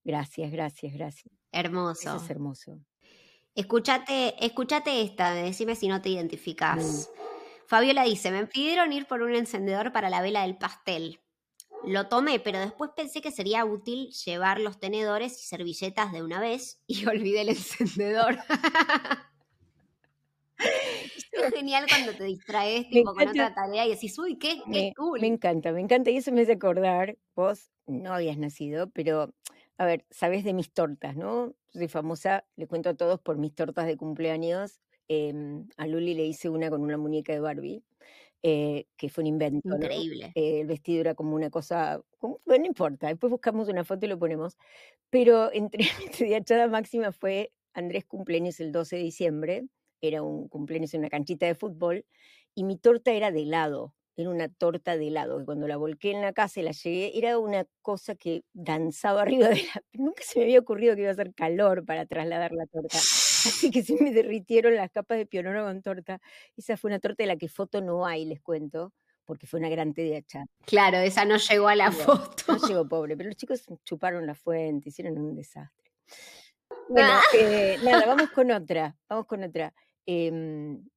Gracias, 0.03 0.51
gracias, 0.51 0.93
gracias. 0.93 1.33
Eso 1.51 1.59
hermoso. 1.67 2.15
es 2.17 2.29
hermoso. 2.29 2.85
Escuchate, 3.55 4.35
escuchate 4.45 5.01
esta, 5.01 5.33
decime 5.33 5.75
si 5.75 5.87
no 5.87 6.01
te 6.01 6.09
identificás. 6.09 7.09
Fabiola 7.67 8.03
dice, 8.03 8.29
me 8.29 8.45
pidieron 8.47 8.91
ir 8.91 9.07
por 9.07 9.21
un 9.21 9.33
encendedor 9.33 9.93
para 9.93 10.09
la 10.09 10.21
vela 10.21 10.41
del 10.41 10.57
pastel. 10.57 11.21
Lo 11.81 12.07
tomé, 12.07 12.39
pero 12.39 12.59
después 12.59 12.91
pensé 12.95 13.21
que 13.21 13.31
sería 13.31 13.63
útil 13.63 14.09
llevar 14.25 14.59
los 14.59 14.79
tenedores 14.79 15.41
y 15.41 15.45
servilletas 15.45 16.11
de 16.11 16.21
una 16.23 16.39
vez 16.41 16.81
y 16.87 17.05
olvidé 17.07 17.41
el 17.41 17.49
encendedor. 17.49 18.37
es 20.59 21.25
genial 21.53 21.87
cuando 21.87 22.13
te 22.13 22.23
distraes 22.25 22.87
tipo, 22.89 23.13
con 23.13 23.27
otra 23.27 23.53
tarea 23.53 23.85
y 23.85 23.91
decís, 23.91 24.17
uy, 24.19 24.37
qué, 24.37 24.61
qué 24.71 24.89
Me, 24.89 24.93
cool. 24.95 25.19
me 25.21 25.27
encanta, 25.27 25.71
me 25.71 25.81
encanta. 25.81 26.11
Y 26.11 26.17
eso 26.17 26.31
me 26.31 26.41
hace 26.41 26.53
acordar, 26.53 27.17
vos 27.35 27.71
no 27.87 28.13
habías 28.13 28.37
nacido, 28.37 28.89
pero 28.89 29.33
a 29.77 29.85
ver, 29.85 30.05
sabes 30.11 30.43
de 30.43 30.53
mis 30.53 30.73
tortas, 30.73 31.15
¿no? 31.15 31.55
Soy 31.69 31.87
famosa, 31.89 32.47
le 32.55 32.67
cuento 32.67 32.89
a 32.89 32.95
todos 32.95 33.19
por 33.21 33.37
mis 33.37 33.53
tortas 33.55 33.85
de 33.87 33.97
cumpleaños. 33.97 34.81
Em, 35.07 35.67
a 35.77 35.87
Luli 35.87 36.13
le 36.15 36.25
hice 36.25 36.49
una 36.49 36.69
con 36.69 36.81
una 36.83 36.97
muñeca 36.97 37.33
de 37.33 37.39
Barbie, 37.41 37.83
eh, 38.43 38.87
que 38.97 39.09
fue 39.09 39.23
un 39.23 39.27
invento, 39.27 39.77
¿no? 39.79 39.85
Increíble. 39.85 40.35
Eh, 40.35 40.61
el 40.61 40.67
vestido 40.67 41.01
era 41.01 41.15
como 41.15 41.35
una 41.35 41.49
cosa, 41.49 42.01
como- 42.19 42.41
bueno, 42.45 42.63
no 42.63 42.67
importa, 42.67 43.07
después 43.07 43.31
buscamos 43.31 43.69
una 43.69 43.83
foto 43.85 44.05
y 44.05 44.09
lo 44.09 44.19
ponemos. 44.19 44.57
Pero 45.09 45.51
entre 45.53 45.79
mi 46.21 46.27
diachada 46.27 46.67
máxima 46.67 47.11
fue 47.11 47.53
Andrés 47.73 48.05
cumpleaños 48.05 48.59
el 48.59 48.71
12 48.71 48.97
de 48.97 49.03
diciembre, 49.03 49.67
era 50.01 50.23
un 50.23 50.47
cumpleaños 50.49 50.93
en 50.93 51.01
una 51.01 51.09
canchita 51.09 51.45
de 51.47 51.55
fútbol, 51.55 52.05
y 52.55 52.63
mi 52.65 52.77
torta 52.77 53.11
era 53.13 53.31
de 53.31 53.43
helado, 53.43 53.95
era 54.17 54.29
una 54.29 54.47
torta 54.49 54.97
de 54.97 55.07
helado, 55.07 55.39
que 55.39 55.45
cuando 55.45 55.67
la 55.67 55.77
volqué 55.77 56.11
en 56.11 56.21
la 56.21 56.31
casa 56.33 56.59
y 56.59 56.63
la 56.63 56.71
llegué, 56.71 57.17
era 57.17 57.37
una 57.37 57.65
cosa 57.81 58.15
que 58.15 58.43
danzaba 58.53 59.21
arriba 59.23 59.49
de 59.49 59.63
la... 59.63 59.83
Nunca 59.93 60.23
se 60.23 60.39
me 60.39 60.45
había 60.45 60.59
ocurrido 60.59 60.95
que 60.95 61.01
iba 61.01 61.09
a 61.09 61.13
hacer 61.13 61.33
calor 61.33 61.85
para 61.85 62.05
trasladar 62.05 62.51
la 62.53 62.65
torta. 62.67 62.97
Así 63.45 63.69
que 63.71 63.83
se 63.83 64.01
me 64.01 64.11
derritieron 64.11 64.75
las 64.75 64.89
capas 64.91 65.17
de 65.17 65.25
pionono 65.25 65.63
con 65.65 65.81
torta. 65.81 66.19
Esa 66.57 66.77
fue 66.77 66.89
una 66.89 66.99
torta 66.99 67.23
de 67.23 67.27
la 67.27 67.35
que 67.35 67.47
foto 67.49 67.81
no 67.81 68.05
hay, 68.07 68.25
les 68.25 68.41
cuento, 68.41 68.91
porque 69.25 69.45
fue 69.47 69.59
una 69.59 69.69
gran 69.69 69.93
TDH. 69.93 70.45
Claro, 70.65 70.97
esa 70.97 71.25
no 71.25 71.37
llegó 71.37 71.67
a 71.67 71.75
la 71.75 71.91
foto. 71.91 72.43
No 72.47 72.67
llegó 72.67 72.87
pobre, 72.89 73.15
pero 73.15 73.29
los 73.29 73.37
chicos 73.37 73.63
chuparon 73.83 74.25
la 74.25 74.33
fuente, 74.33 74.89
hicieron 74.89 75.17
un 75.17 75.35
desastre. 75.35 75.91
Bueno, 76.89 77.09
Ah. 77.11 77.21
eh, 77.37 77.77
nada, 77.83 78.05
vamos 78.07 78.29
con 78.31 78.49
otra, 78.51 78.95
vamos 79.09 79.25
con 79.27 79.43
otra. 79.43 79.73
Em, 80.07 80.87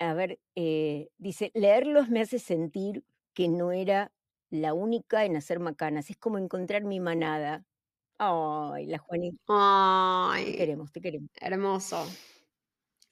a 0.00 0.14
ver, 0.14 0.40
eh, 0.56 1.10
dice, 1.18 1.50
leerlos 1.54 2.08
me 2.10 2.20
hace 2.20 2.38
sentir 2.38 3.04
que 3.34 3.48
no 3.48 3.72
era 3.72 4.12
la 4.50 4.74
única 4.74 5.24
en 5.24 5.36
hacer 5.36 5.60
macanas, 5.60 6.10
es 6.10 6.16
como 6.16 6.38
encontrar 6.38 6.84
mi 6.84 7.00
manada. 7.00 7.64
Ay, 8.18 8.86
la 8.86 8.98
Juanita, 8.98 9.36
te 10.44 10.52
Ay, 10.52 10.52
queremos, 10.56 10.92
te 10.92 11.00
queremos. 11.00 11.30
hermoso. 11.40 12.06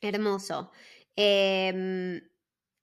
Hermoso. 0.00 0.71
Em, 1.16 2.21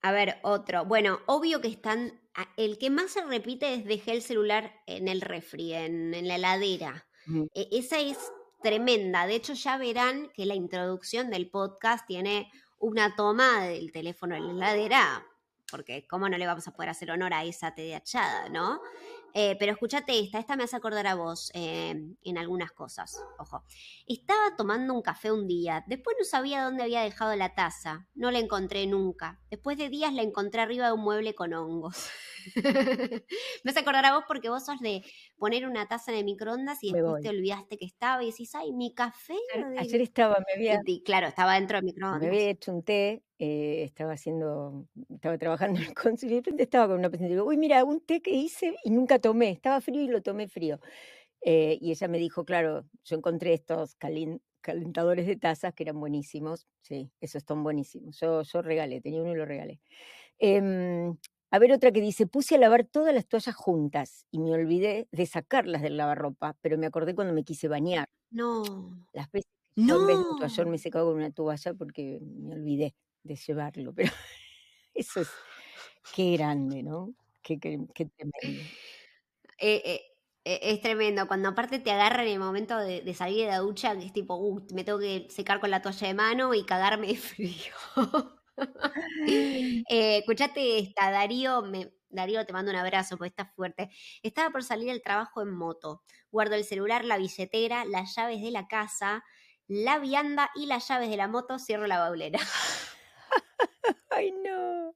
a 0.02 0.12
ver, 0.12 0.40
otro. 0.44 0.86
Bueno, 0.86 1.20
obvio 1.28 1.62
que 1.62 1.68
están. 1.68 2.20
a- 2.36 2.50
El 2.58 2.80
que 2.80 2.90
más 2.90 3.12
se 3.12 3.24
repite 3.26 3.74
es 3.76 3.86
dejé 3.86 4.12
el 4.14 4.24
celular 4.24 4.74
en 4.88 5.08
el 5.08 5.22
refri, 5.22 5.74
en, 5.74 6.14
en 6.16 6.28
la 6.28 6.36
heladera. 6.36 7.08
Mm. 7.28 7.44
E- 7.54 7.70
esa 7.74 8.00
es 8.00 8.18
tremenda. 8.64 9.28
De 9.28 9.36
hecho, 9.36 9.54
ya 9.54 9.78
verán 9.78 10.30
que 10.34 10.46
la 10.48 10.56
introducción 10.56 11.30
del 11.30 11.50
podcast 11.52 12.08
tiene 12.08 12.50
una 12.84 13.16
toma 13.16 13.64
del 13.64 13.94
teléfono 13.94 14.36
en 14.36 14.60
la 14.60 14.74
heladera, 14.74 15.26
porque 15.72 16.06
cómo 16.06 16.28
no 16.28 16.38
le 16.38 16.46
vamos 16.46 16.68
a 16.68 16.72
poder 16.72 16.90
hacer 16.90 17.10
honor 17.12 17.34
a 17.34 17.46
esa 17.46 17.74
TDAchada, 17.74 18.50
¿no? 18.50 18.82
Eh, 19.36 19.56
pero 19.60 19.72
escúchate 19.72 20.20
esta, 20.20 20.38
esta 20.40 20.56
me 20.56 20.64
hace 20.64 20.76
acordar 20.76 21.08
a 21.08 21.16
vos 21.16 21.50
eh, 21.56 21.96
en 22.24 22.38
algunas 22.38 22.72
cosas. 22.72 23.20
Ojo. 23.40 23.64
Estaba 24.06 24.56
tomando 24.56 24.94
un 24.94 25.02
café 25.02 25.32
un 25.32 25.48
día, 25.48 25.84
después 25.88 26.16
no 26.20 26.26
sabía 26.26 26.64
dónde 26.64 26.84
había 26.84 27.02
dejado 27.02 27.36
la 27.36 27.56
taza, 27.56 28.08
no 28.14 28.30
la 28.32 28.40
encontré 28.40 28.86
nunca. 28.86 29.42
Después 29.50 29.78
de 29.78 29.90
días 29.90 30.14
la 30.14 30.22
encontré 30.22 30.62
arriba 30.62 30.88
de 30.88 30.94
un 30.94 31.02
mueble 31.02 31.34
con 31.36 31.54
hongos. 31.54 32.08
me 33.64 33.72
hace 33.72 33.80
acordar 33.80 34.06
a 34.06 34.16
vos 34.16 34.24
porque 34.28 34.50
vos 34.50 34.66
sos 34.66 34.80
de 34.80 35.02
poner 35.38 35.66
una 35.68 35.88
taza 35.88 36.12
en 36.12 36.20
el 36.20 36.26
microondas 36.26 36.84
y 36.84 36.92
Me 36.92 37.00
después 37.00 37.14
voy. 37.14 37.22
te 37.24 37.30
olvidaste 37.30 37.78
que 37.78 37.86
estaba 37.86 38.24
y 38.24 38.32
decís, 38.32 38.54
ay, 38.56 38.72
mi 38.74 38.94
café. 38.94 39.36
Ayer, 39.54 39.70
de-". 39.70 39.80
ayer 39.80 40.02
estaba, 40.02 40.38
me 40.48 40.54
había, 40.54 40.82
Y- 40.86 41.04
claro, 41.04 41.28
estaba 41.28 41.56
dentro 41.56 41.78
del 41.78 41.86
me 41.86 41.92
microondas. 41.92 42.28
había 42.28 42.50
hecho 42.50 42.72
un 42.74 42.84
té, 42.84 43.24
eh, 43.40 43.84
estaba 43.84 44.14
haciendo, 44.14 44.88
estaba 45.10 45.38
trabajando 45.38 45.80
en 45.82 45.88
el 45.88 45.94
cónsul 45.94 46.30
y 46.30 46.34
de 46.36 46.40
repente 46.40 46.64
estaba 46.64 46.88
con 46.88 47.00
una 47.00 47.10
paciente 47.10 47.34
y 47.34 47.36
digo, 47.38 47.48
uy, 47.48 47.58
mira, 47.58 47.84
un 47.84 48.02
té 48.02 48.22
que 48.22 48.32
hice 48.32 48.76
y 48.84 48.90
nunca 48.92 49.20
tomé, 49.20 49.52
estaba 49.52 49.82
frío 49.82 50.02
y 50.02 50.08
lo 50.08 50.22
tomé 50.22 50.48
frío. 50.48 50.80
Eh, 51.42 51.78
y 51.82 51.92
ella 51.92 52.08
me 52.08 52.20
dijo, 52.20 52.46
claro, 52.46 52.86
yo 53.06 53.18
encontré 53.18 53.54
estos 53.54 53.96
calentadores 54.62 55.28
de 55.28 55.36
tazas 55.38 55.74
que 55.74 55.84
eran 55.84 56.00
buenísimos, 56.00 56.68
sí, 56.82 57.12
esos 57.22 57.38
están 57.42 57.64
buenísimos. 57.64 58.20
Yo, 58.20 58.44
yo 58.44 58.62
regalé, 58.62 59.02
tenía 59.02 59.22
uno 59.22 59.34
y 59.34 59.36
lo 59.36 59.46
regalé. 59.46 59.82
Em, 60.40 61.18
a 61.52 61.60
ver 61.60 61.72
otra 61.74 61.92
que 61.92 62.02
dice, 62.02 62.28
puse 62.28 62.56
a 62.56 62.60
lavar 62.60 62.86
todas 62.86 63.14
las 63.16 63.28
toallas 63.28 63.56
juntas 63.56 64.26
y 64.32 64.40
me 64.40 64.52
olvidé 64.54 65.08
de 65.12 65.26
sacarlas 65.28 65.82
del 65.82 65.98
lavarropa, 65.98 66.58
pero 66.62 66.78
me 66.78 66.88
acordé 66.88 67.16
cuando 67.16 67.34
me 67.34 67.44
quise 67.44 67.68
bañar. 67.68 68.10
No. 68.32 69.06
Las 69.14 69.32
veces 69.32 69.50
yo 69.86 69.98
en 69.98 70.06
vez 70.06 70.20
de 70.20 70.26
un 70.30 70.36
toallón 70.36 70.70
No. 70.70 70.72
me 70.72 70.76
he 70.78 70.80
secado 70.80 71.08
con 71.08 71.16
una 71.18 71.32
toalla 71.32 71.74
porque 71.74 72.20
me 72.22 72.54
olvidé 72.56 72.96
de 73.24 73.36
llevarlo, 73.36 73.94
pero 73.94 74.12
eso 74.94 75.22
es, 75.22 75.30
qué 76.16 76.34
grande, 76.34 76.84
¿no? 76.84 77.14
Qué, 77.42 77.60
qué, 77.60 77.80
qué 77.94 78.06
tremendo. 78.06 78.70
Eh, 79.60 79.82
eh, 79.86 80.02
eh, 80.46 80.60
es 80.62 80.82
tremendo. 80.82 81.28
Cuando 81.28 81.50
aparte 81.50 81.80
te 81.80 81.92
agarra 81.92 82.24
en 82.24 82.30
el 82.30 82.40
momento 82.40 82.78
de, 82.78 83.02
de 83.02 83.14
salir 83.14 83.46
de 83.46 83.52
la 83.52 83.60
ducha, 83.60 83.98
que 83.98 84.06
es 84.06 84.14
tipo, 84.14 84.36
uh, 84.36 84.66
me 84.74 84.84
tengo 84.84 85.00
que 85.00 85.28
secar 85.30 85.60
con 85.60 85.72
la 85.72 85.82
toalla 85.82 86.08
de 86.08 86.14
mano 86.14 86.54
y 86.54 86.66
cagarme 86.66 87.08
de 87.08 87.16
frío. 87.18 87.74
Eh, 89.28 90.20
escuchate 90.20 90.78
esta, 90.78 91.10
Darío, 91.10 91.64
me, 91.64 91.92
Darío, 92.10 92.46
te 92.46 92.54
mando 92.54 92.72
un 92.72 92.78
abrazo 92.78 93.18
porque 93.18 93.30
está 93.30 93.46
fuerte. 93.46 93.90
Estaba 94.22 94.52
por 94.52 94.64
salir 94.64 94.92
al 94.92 95.02
trabajo 95.02 95.42
en 95.42 95.50
moto. 95.50 96.04
Guardo 96.30 96.54
el 96.54 96.64
celular, 96.64 97.04
la 97.04 97.18
billetera, 97.18 97.84
las 97.86 98.16
llaves 98.16 98.44
de 98.44 98.52
la 98.52 98.68
casa, 98.68 99.24
la 99.68 99.98
vianda 99.98 100.52
y 100.54 100.68
las 100.68 100.88
llaves 100.88 101.10
de 101.10 101.18
la 101.18 101.28
moto, 101.28 101.58
cierro 101.58 101.88
la 101.88 101.98
baulera. 101.98 102.40
Ay, 104.10 104.32
no. 104.32 104.96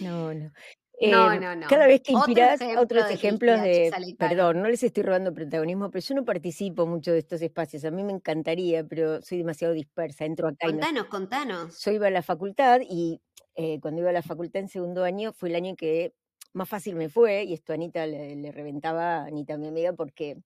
No, 0.00 0.32
no. 0.34 0.52
No, 1.00 1.34
Em, 1.34 1.40
no, 1.40 1.56
no. 1.56 1.66
Cada 1.66 1.86
vez 1.86 2.02
que 2.02 2.12
Otro 2.14 2.18
inspirás 2.30 2.60
ejemplo 2.60 2.82
otros 2.82 3.08
de 3.08 3.14
ejemplos 3.14 3.60
de, 3.62 4.14
perdón, 4.16 4.62
no 4.62 4.68
les 4.68 4.82
estoy 4.82 5.02
robando 5.02 5.34
protagonismo, 5.34 5.90
pero 5.90 6.04
yo 6.04 6.14
no 6.14 6.24
participo 6.24 6.86
mucho 6.86 7.12
de 7.12 7.18
estos 7.18 7.42
espacios. 7.42 7.84
A 7.84 7.90
mí 7.90 8.04
me 8.04 8.12
encantaría, 8.12 8.84
pero 8.84 9.20
soy 9.20 9.38
demasiado 9.38 9.74
dispersa. 9.74 10.24
Entro 10.24 10.48
acá 10.48 10.68
y 10.68 10.74
no 10.74 10.78
Contanos, 10.80 11.06
contanos. 11.06 11.84
yo 11.84 11.90
iba 11.90 12.06
a 12.06 12.10
la 12.10 12.22
facultad 12.22 12.80
y 12.88 13.20
eh, 13.56 13.80
cuando 13.80 14.00
iba 14.02 14.10
a 14.10 14.12
la 14.12 14.22
facultad 14.22 14.62
en 14.62 14.68
segundo 14.68 15.02
año 15.04 15.32
fue 15.32 15.48
el 15.48 15.56
año 15.56 15.74
que 15.76 16.14
más 16.52 16.68
fácil 16.68 16.94
me 16.94 17.08
fue 17.08 17.42
y 17.44 17.54
esto 17.54 17.72
a 17.72 17.74
Anita 17.74 18.06
le, 18.06 18.36
le 18.36 18.52
reventaba, 18.52 19.16
a 19.16 19.26
Anita 19.26 19.58
mi 19.58 19.66
amiga, 19.66 19.92
porque 19.94 20.38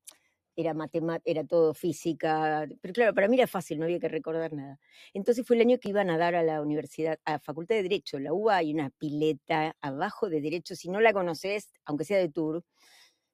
era 0.58 0.74
matemática, 0.74 1.22
era 1.30 1.44
todo 1.44 1.72
física, 1.72 2.66
pero 2.80 2.92
claro, 2.92 3.14
para 3.14 3.28
mí 3.28 3.36
era 3.36 3.46
fácil, 3.46 3.78
no 3.78 3.84
había 3.84 4.00
que 4.00 4.08
recordar 4.08 4.52
nada. 4.52 4.80
Entonces 5.14 5.46
fue 5.46 5.54
el 5.56 5.62
año 5.62 5.78
que 5.78 5.90
iba 5.90 6.00
a 6.00 6.04
nadar 6.04 6.34
a 6.34 6.42
la 6.42 6.60
universidad, 6.60 7.20
a 7.24 7.32
la 7.32 7.38
Facultad 7.38 7.76
de 7.76 7.84
Derecho, 7.84 8.18
la 8.18 8.32
UBA 8.32 8.56
hay 8.56 8.74
una 8.74 8.90
pileta 8.90 9.76
abajo 9.80 10.28
de 10.28 10.40
Derecho, 10.40 10.74
si 10.74 10.90
no 10.90 11.00
la 11.00 11.12
conoces, 11.12 11.70
aunque 11.84 12.04
sea 12.04 12.18
de 12.18 12.28
tour, 12.28 12.64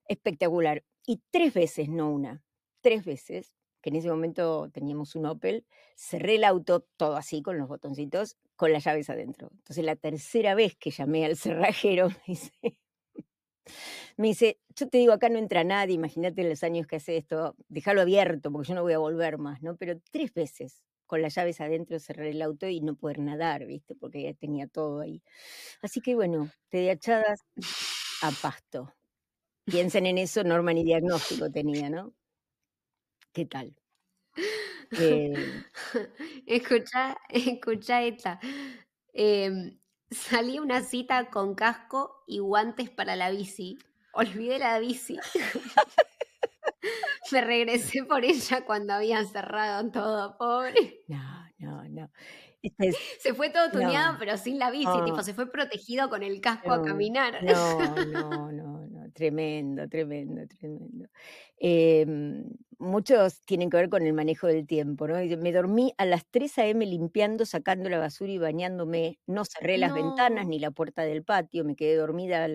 espectacular. 0.07 0.83
Y 1.07 1.21
tres 1.31 1.53
veces, 1.53 1.89
no 1.89 2.11
una, 2.11 2.43
tres 2.81 3.03
veces, 3.05 3.55
que 3.81 3.89
en 3.89 3.95
ese 3.97 4.09
momento 4.09 4.69
teníamos 4.71 5.15
un 5.15 5.25
Opel, 5.25 5.65
cerré 5.95 6.35
el 6.35 6.43
auto 6.43 6.81
todo 6.97 7.15
así 7.15 7.41
con 7.41 7.57
los 7.57 7.67
botoncitos, 7.67 8.37
con 8.55 8.71
las 8.71 8.83
llaves 8.83 9.09
adentro. 9.09 9.49
Entonces 9.51 9.83
la 9.83 9.95
tercera 9.95 10.55
vez 10.55 10.75
que 10.75 10.91
llamé 10.91 11.25
al 11.25 11.37
cerrajero, 11.37 12.09
me 12.09 12.17
dice, 12.27 12.51
me 14.17 14.27
dice, 14.27 14.59
yo 14.75 14.89
te 14.89 14.97
digo, 14.97 15.13
acá 15.13 15.29
no 15.29 15.39
entra 15.39 15.63
nadie, 15.63 15.95
imagínate 15.95 16.43
los 16.47 16.63
años 16.63 16.87
que 16.87 16.97
hace 16.97 17.17
esto, 17.17 17.55
déjalo 17.69 18.01
abierto 18.01 18.51
porque 18.51 18.69
yo 18.69 18.75
no 18.75 18.83
voy 18.83 18.93
a 18.93 18.99
volver 18.99 19.37
más, 19.37 19.61
¿no? 19.61 19.75
Pero 19.77 19.99
tres 20.11 20.33
veces 20.33 20.83
con 21.05 21.21
las 21.21 21.35
llaves 21.35 21.61
adentro 21.61 21.99
cerré 21.99 22.31
el 22.31 22.41
auto 22.41 22.67
y 22.67 22.81
no 22.81 22.95
poder 22.95 23.19
nadar, 23.19 23.65
¿viste? 23.65 23.95
Porque 23.95 24.23
ya 24.23 24.33
tenía 24.33 24.67
todo 24.67 25.01
ahí. 25.01 25.21
Así 25.81 26.01
que 26.01 26.15
bueno, 26.15 26.49
te 26.69 26.79
de 26.79 26.91
achadas 26.91 27.41
a 28.23 28.31
pasto. 28.41 28.93
Piensen 29.65 30.05
en 30.07 30.17
eso, 30.19 30.43
Norma 30.43 30.73
ni 30.73 30.83
diagnóstico 30.83 31.51
tenía, 31.51 31.89
¿no? 31.89 32.13
¿Qué 33.33 33.45
tal? 33.45 33.75
Eh, 34.97 35.63
Escucha, 36.45 37.17
escucha 37.29 38.03
esta. 38.03 38.39
Em, 39.13 39.79
salí 40.11 40.57
a 40.57 40.61
una 40.61 40.81
cita 40.81 41.29
con 41.29 41.55
casco 41.55 42.23
y 42.27 42.39
guantes 42.39 42.89
para 42.89 43.15
la 43.15 43.29
bici. 43.29 43.77
Olvidé 44.13 44.59
la 44.59 44.79
bici. 44.79 45.17
Me 47.31 47.41
regresé 47.41 48.03
por 48.03 48.23
ella 48.23 48.63
cuando 48.65 48.93
habían 48.93 49.27
cerrado 49.27 49.89
todo, 49.91 50.37
pobre. 50.37 51.03
No, 51.07 51.49
no, 51.57 51.83
no. 51.89 52.11
Este 52.61 52.93
se 53.19 53.33
fue 53.33 53.49
todo 53.49 53.69
tuneado, 53.71 54.17
pero 54.17 54.37
sin 54.37 54.57
la 54.57 54.71
bici, 54.71 55.03
tipo, 55.05 55.21
se 55.21 55.33
fue 55.33 55.51
protegido 55.51 56.09
con 56.09 56.23
el 56.23 56.41
casco 56.41 56.71
a 56.71 56.83
caminar. 56.83 57.43
No, 57.43 57.95
no, 58.05 58.51
no, 58.51 58.74
tremendo, 59.15 59.87
tremendo, 59.87 60.45
tremendo. 60.47 61.07
Em, 61.57 62.43
muchos 62.77 63.41
tienen 63.41 63.69
que 63.69 63.77
ver 63.77 63.89
con 63.89 64.05
el 64.05 64.13
manejo 64.13 64.47
del 64.47 64.67
tiempo, 64.67 65.07
¿no? 65.07 65.15
Me 65.15 65.51
dormí 65.53 65.93
a 65.97 66.05
las 66.05 66.25
3 66.29 66.57
a.m. 66.59 66.85
limpiando, 66.85 67.45
sacando 67.45 67.89
la 67.89 67.97
basura 67.97 68.31
y 68.31 68.37
bañándome. 68.37 69.19
No 69.25 69.45
cerré 69.45 69.77
las 69.77 69.93
ventanas 69.93 70.47
ni 70.47 70.59
la 70.59 70.71
puerta 70.71 71.03
del 71.03 71.23
patio, 71.23 71.63
me 71.63 71.75
quedé 71.75 71.95
dormida 71.95 72.45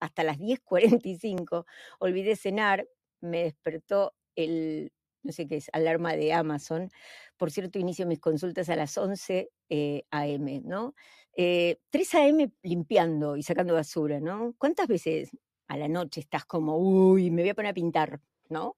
hasta 0.00 0.24
las 0.24 0.38
10.45. 0.38 1.66
Olvidé 1.98 2.34
cenar, 2.36 2.88
me 3.20 3.44
despertó 3.44 4.14
el, 4.36 4.92
no 5.22 5.32
sé 5.32 5.46
qué 5.46 5.56
es, 5.56 5.68
alarma 5.74 6.16
de 6.16 6.32
Amazon. 6.32 6.90
Por 7.36 7.50
cierto, 7.50 7.78
inicio 7.78 8.06
mis 8.06 8.20
consultas 8.20 8.70
a 8.70 8.76
las 8.76 8.96
11 8.96 9.50
eh, 9.68 10.04
a.m., 10.10 10.62
¿no? 10.64 10.94
3 11.34 11.36
eh, 11.36 11.78
a.m. 12.14 12.50
limpiando 12.62 13.36
y 13.36 13.42
sacando 13.42 13.74
basura, 13.74 14.18
¿no? 14.20 14.54
¿Cuántas 14.58 14.88
veces 14.88 15.30
a 15.70 15.76
la 15.76 15.86
noche 15.86 16.20
estás 16.20 16.44
como, 16.46 16.76
uy, 16.76 17.30
me 17.30 17.42
voy 17.42 17.50
a 17.50 17.54
poner 17.54 17.70
a 17.70 17.74
pintar, 17.74 18.20
¿no? 18.48 18.76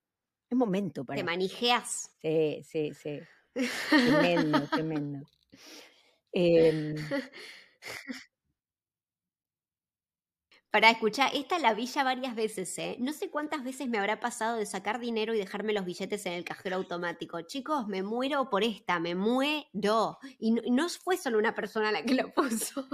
Es 0.51 0.59
momento 0.59 1.07
para... 1.07 1.17
Te 1.17 1.25
manijeas. 1.25 2.15
Sí, 2.21 2.63
sí, 2.65 2.93
sí. 2.93 3.19
Tremendo, 3.89 4.69
tremendo. 4.69 5.27
Eh, 6.35 6.95
Para 10.71 10.89
escuchar, 10.89 11.31
esta 11.35 11.59
la 11.59 11.75
vi 11.75 11.85
ya 11.85 12.03
varias 12.03 12.35
veces, 12.35 12.79
¿eh? 12.79 12.97
No 12.99 13.13
sé 13.13 13.29
cuántas 13.29 13.63
veces 13.63 13.91
me 13.91 13.99
habrá 13.99 14.21
pasado 14.21 14.57
de 14.57 14.65
sacar 14.65 15.01
dinero 15.01 15.35
y 15.35 15.39
dejarme 15.39 15.75
los 15.75 15.85
billetes 15.85 16.25
en 16.25 16.33
el 16.33 16.47
cajero 16.47 16.77
automático. 16.77 17.43
Chicos, 17.43 17.89
me 17.89 18.03
muero 18.03 18.49
por 18.49 18.65
esta, 18.65 18.99
me 18.99 19.15
muero. 19.15 20.19
Y 20.39 20.53
no, 20.53 20.89
fue 20.89 21.19
solo 21.19 21.37
una 21.37 21.55
persona 21.55 21.93
la 21.93 22.03
que 22.03 22.15
lo 22.15 22.33
puso. 22.35 22.89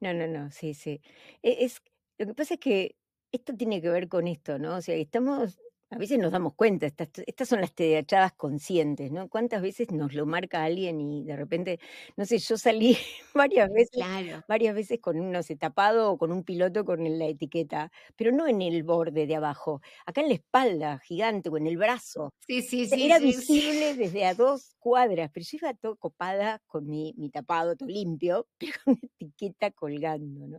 No, 0.00 0.12
no, 0.12 0.26
no, 0.26 0.50
sí, 0.50 0.74
sí. 0.74 1.00
E, 1.40 1.64
es, 1.64 1.80
lo 2.18 2.26
que 2.26 2.34
pasa 2.34 2.54
es 2.54 2.60
que 2.60 2.96
esto 3.32 3.54
tiene 3.56 3.80
que 3.82 3.90
ver 3.90 4.08
con 4.08 4.26
esto, 4.26 4.58
¿no? 4.58 4.76
O 4.76 4.82
sea, 4.82 4.96
estamos 4.96 5.58
a 5.90 5.96
veces 5.96 6.18
nos 6.18 6.32
damos 6.32 6.54
cuenta, 6.54 6.86
estas, 6.86 7.08
estas 7.26 7.48
son 7.48 7.60
las 7.62 7.72
teachadas 7.74 8.34
conscientes, 8.34 9.10
¿no? 9.10 9.28
¿Cuántas 9.28 9.62
veces 9.62 9.90
nos 9.90 10.12
lo 10.12 10.26
marca 10.26 10.64
alguien 10.64 11.00
y 11.00 11.24
de 11.24 11.36
repente, 11.36 11.80
no 12.16 12.26
sé, 12.26 12.38
yo 12.38 12.58
salí 12.58 12.96
varias 13.34 13.70
veces, 13.72 14.02
varias 14.46 14.74
veces 14.74 14.98
con 15.00 15.18
un, 15.18 15.32
no 15.32 15.42
sé, 15.42 15.56
tapado 15.56 16.12
o 16.12 16.18
con 16.18 16.30
un 16.30 16.44
piloto 16.44 16.84
con 16.84 17.18
la 17.18 17.26
etiqueta, 17.26 17.90
pero 18.16 18.32
no 18.32 18.46
en 18.46 18.60
el 18.60 18.82
borde 18.82 19.26
de 19.26 19.36
abajo, 19.36 19.80
acá 20.04 20.20
en 20.20 20.28
la 20.28 20.34
espalda, 20.34 20.98
gigante, 20.98 21.48
o 21.48 21.56
en 21.56 21.66
el 21.66 21.78
brazo. 21.78 22.34
Sí, 22.46 22.60
sí, 22.60 22.86
sí. 22.86 23.06
Era 23.06 23.18
visible 23.18 23.94
desde 23.94 24.26
a 24.26 24.34
dos 24.34 24.74
cuadras, 24.78 25.30
pero 25.32 25.44
yo 25.48 25.56
iba 25.56 25.74
todo 25.74 25.96
copada 25.96 26.60
con 26.66 26.86
mi, 26.86 27.14
mi 27.16 27.30
tapado, 27.30 27.76
todo 27.76 27.88
limpio, 27.88 28.46
pero 28.58 28.72
con 28.84 28.98
etiqueta 29.02 29.70
colgando, 29.70 30.46
¿no? 30.48 30.58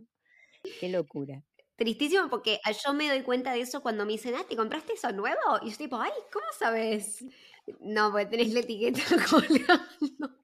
Qué 0.80 0.88
locura. 0.88 1.42
Tristísimo 1.80 2.28
porque 2.28 2.60
yo 2.84 2.92
me 2.92 3.08
doy 3.08 3.22
cuenta 3.22 3.54
de 3.54 3.62
eso 3.62 3.80
cuando 3.80 4.04
me 4.04 4.12
dicen, 4.12 4.34
ah, 4.34 4.44
¿te 4.46 4.54
compraste 4.54 4.92
eso 4.92 5.10
nuevo? 5.12 5.38
Y 5.62 5.70
yo 5.70 5.78
tipo, 5.78 5.96
ay, 5.96 6.10
¿cómo 6.30 6.44
sabes? 6.58 7.24
No, 7.80 8.10
porque 8.10 8.26
tenés 8.26 8.52
la 8.52 8.60
etiqueta 8.60 9.00
colgando. 9.30 10.36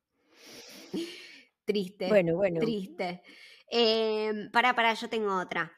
Triste. 1.67 2.09
Bueno, 2.09 2.37
bueno. 2.37 2.61
Triste. 2.61 3.23
Eh, 3.71 4.49
para, 4.51 4.75
para, 4.75 4.95
yo 4.95 5.11
tengo 5.11 5.39
otra. 5.39 5.71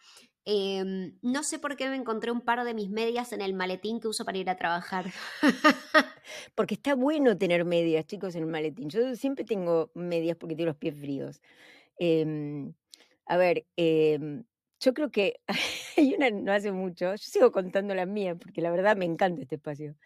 Em, 0.45 1.19
no 1.23 1.43
sé 1.43 1.59
por 1.59 1.75
qué 1.75 1.89
me 1.89 1.97
encontré 1.97 2.31
un 2.31 2.43
par 2.43 2.63
de 2.63 2.73
mis 2.73 2.89
medias 2.89 3.33
en 3.33 3.41
el 3.41 3.53
maletín 3.53 3.99
que 3.99 4.07
uso 4.07 4.25
para 4.25 4.39
ir 4.39 4.49
a 4.51 4.57
trabajar. 4.57 5.07
porque 6.55 6.75
está 6.75 6.95
bueno 6.95 7.37
tener 7.37 7.65
medias, 7.65 8.07
chicos, 8.07 8.37
en 8.37 8.45
el 8.45 8.49
maletín. 8.49 8.91
Yo 8.91 9.17
siempre 9.17 9.45
tengo 9.45 9.91
medias 9.95 10.37
porque 10.37 10.55
tengo 10.55 10.69
los 10.69 10.77
pies 10.77 10.95
fríos. 10.95 11.43
Em, 11.99 12.75
a 13.27 13.37
ver, 13.37 13.67
eh, 13.77 14.45
yo 14.81 14.95
creo 14.95 15.11
que 15.11 15.41
hay 15.97 16.15
una 16.15 16.31
no 16.31 16.53
hace 16.53 16.73
mucho, 16.73 17.13
yo 17.13 17.19
sigo 17.19 17.53
contando 17.53 17.95
la 17.95 18.07
mía 18.07 18.37
porque 18.37 18.61
la 18.61 18.71
verdad 18.71 18.97
me 18.97 19.05
encanta 19.05 19.43
este 19.43 19.57
espacio. 19.57 19.97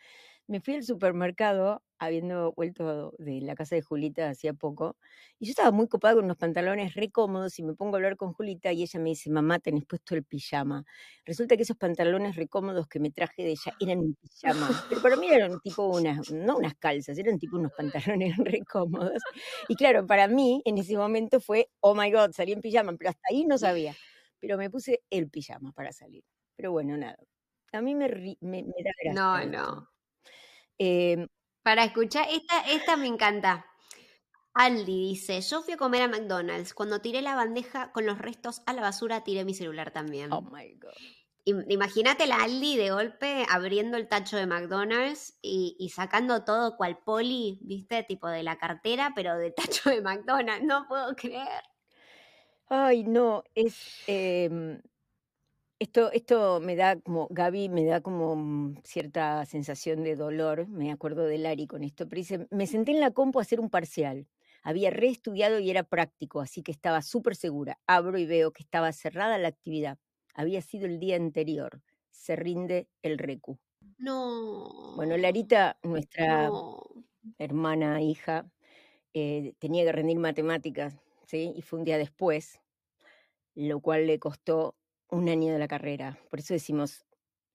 Me 0.48 0.60
fui 0.60 0.74
al 0.74 0.84
supermercado 0.84 1.82
habiendo 1.98 2.52
vuelto 2.54 3.14
de 3.18 3.40
la 3.42 3.54
casa 3.54 3.76
de 3.76 3.82
Julita 3.82 4.28
hacía 4.28 4.52
poco 4.54 4.96
y 5.38 5.46
yo 5.46 5.50
estaba 5.50 5.70
muy 5.70 5.88
copada 5.88 6.16
con 6.16 6.24
unos 6.24 6.36
pantalones 6.36 6.94
re 6.94 7.10
cómodos 7.10 7.58
y 7.60 7.62
me 7.62 7.74
pongo 7.74 7.94
a 7.96 7.98
hablar 7.98 8.16
con 8.16 8.32
Julita 8.32 8.72
y 8.72 8.82
ella 8.82 8.98
me 9.00 9.10
dice, 9.10 9.30
mamá, 9.30 9.60
tenés 9.60 9.84
puesto 9.86 10.16
el 10.16 10.24
pijama. 10.24 10.84
Resulta 11.24 11.56
que 11.56 11.62
esos 11.62 11.76
pantalones 11.76 12.34
re 12.36 12.48
cómodos 12.48 12.88
que 12.88 12.98
me 13.00 13.10
traje 13.10 13.44
de 13.44 13.50
ella 13.52 13.72
eran 13.80 14.00
un 14.00 14.14
pijama, 14.16 14.68
pero 14.88 15.00
para 15.00 15.16
mí 15.16 15.28
eran 15.28 15.60
tipo 15.60 15.86
unas, 15.86 16.30
no 16.32 16.58
unas 16.58 16.74
calzas, 16.74 17.16
eran 17.18 17.38
tipo 17.38 17.56
unos 17.56 17.72
pantalones 17.76 18.36
re 18.38 18.62
cómodos. 18.64 19.22
Y 19.68 19.76
claro, 19.76 20.06
para 20.06 20.26
mí 20.26 20.60
en 20.64 20.78
ese 20.78 20.96
momento 20.96 21.40
fue, 21.40 21.68
oh 21.80 21.94
my 21.94 22.10
god, 22.10 22.32
salí 22.32 22.52
en 22.52 22.60
pijama, 22.60 22.94
pero 22.98 23.10
hasta 23.10 23.22
ahí 23.30 23.44
no 23.44 23.58
sabía 23.58 23.94
pero 24.42 24.58
me 24.58 24.68
puse 24.68 25.04
el 25.08 25.30
pijama 25.30 25.70
para 25.72 25.92
salir. 25.92 26.24
Pero 26.56 26.72
bueno, 26.72 26.96
nada. 26.96 27.16
A 27.72 27.80
mí 27.80 27.94
me, 27.94 28.08
me, 28.40 28.62
da 28.62 28.90
gracia. 29.00 29.12
No, 29.14 29.44
no. 29.46 29.88
Em, 30.76 31.28
para 31.62 31.84
escuchar, 31.84 32.26
esta, 32.28 32.60
esta 32.68 32.96
me 32.96 33.06
encanta. 33.06 33.64
Aldi 34.54 35.10
dice, 35.10 35.40
yo 35.40 35.62
fui 35.62 35.74
a 35.74 35.76
comer 35.76 36.02
a 36.02 36.08
McDonald's. 36.08 36.74
Cuando 36.74 37.00
tiré 37.00 37.22
la 37.22 37.36
bandeja 37.36 37.92
con 37.92 38.04
los 38.04 38.18
restos 38.18 38.62
a 38.66 38.72
la 38.72 38.82
basura, 38.82 39.22
tiré 39.22 39.44
mi 39.44 39.54
celular 39.54 39.92
también. 39.92 40.32
Oh 40.32 40.42
my 40.42 40.74
God. 40.74 40.90
Imagínate 41.68 42.26
la 42.26 42.42
Aldi 42.42 42.76
de 42.76 42.90
golpe 42.90 43.46
abriendo 43.48 43.96
el 43.96 44.08
tacho 44.08 44.36
de 44.36 44.46
McDonald's 44.46 45.38
y, 45.40 45.76
y, 45.78 45.90
sacando 45.90 46.44
todo 46.44 46.76
cual 46.76 46.98
poli, 46.98 47.60
viste, 47.62 48.02
tipo 48.02 48.28
de 48.28 48.42
la 48.42 48.58
cartera, 48.58 49.12
pero 49.14 49.36
de 49.38 49.52
tacho 49.52 49.88
de 49.88 50.02
McDonald's. 50.02 50.66
No 50.66 50.88
puedo 50.88 51.14
creer. 51.14 51.62
Ay, 52.68 53.04
no, 53.04 53.44
es, 53.54 54.02
em, 54.06 54.80
esto, 55.78 56.12
esto 56.12 56.60
me 56.60 56.76
da 56.76 57.00
como, 57.00 57.28
Gaby 57.30 57.68
me 57.68 57.84
da 57.84 58.00
como 58.00 58.36
mm, 58.36 58.76
cierta 58.84 59.44
sensación 59.46 60.04
de 60.04 60.16
dolor, 60.16 60.68
me 60.68 60.92
acuerdo 60.92 61.24
de 61.26 61.38
Lari 61.38 61.66
con 61.66 61.82
esto, 61.84 62.08
pero 62.08 62.20
dice, 62.20 62.46
me 62.50 62.66
senté 62.66 62.92
en 62.92 63.00
la 63.00 63.10
compu 63.12 63.38
a 63.40 63.42
hacer 63.42 63.60
un 63.60 63.70
parcial. 63.70 64.28
Había 64.62 64.90
reestudiado 64.90 65.58
y 65.58 65.70
era 65.70 65.82
práctico, 65.84 66.40
así 66.40 66.62
que 66.62 66.72
estaba 66.72 67.02
súper 67.02 67.34
segura. 67.36 67.80
Abro 67.86 68.18
y 68.18 68.26
veo 68.26 68.52
que 68.52 68.62
estaba 68.62 68.92
cerrada 68.92 69.38
la 69.38 69.48
actividad. 69.48 69.98
Había 70.34 70.62
sido 70.62 70.86
el 70.86 71.00
día 71.00 71.16
anterior. 71.16 71.82
Se 72.12 72.36
rinde 72.36 72.88
el 73.02 73.18
recu. 73.18 73.58
No. 73.98 74.68
Bueno, 74.94 75.16
Larita, 75.16 75.78
nuestra 75.82 76.50
hermana, 77.38 78.02
hija, 78.02 78.50
eh, 79.14 79.54
tenía 79.58 79.84
que 79.84 79.92
rendir 79.92 80.18
matemáticas, 80.18 80.96
¿sí? 81.32 81.52
Y 81.56 81.62
fue 81.62 81.80
un 81.80 81.84
día 81.84 81.98
después 81.98 82.60
lo 83.54 83.80
cual 83.80 84.06
le 84.06 84.18
costó 84.18 84.76
un 85.10 85.28
año 85.28 85.52
de 85.52 85.58
la 85.58 85.68
carrera. 85.68 86.18
Por 86.30 86.40
eso 86.40 86.54
decimos, 86.54 87.04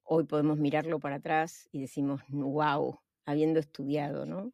hoy 0.04 0.26
podemos 0.26 0.58
mirarlo 0.58 1.00
para 1.00 1.16
atrás 1.16 1.68
y 1.72 1.82
decimos, 1.82 2.22
wow, 2.30 3.00
habiendo 3.26 3.60
estudiado, 3.60 4.26
¿no? 4.26 4.54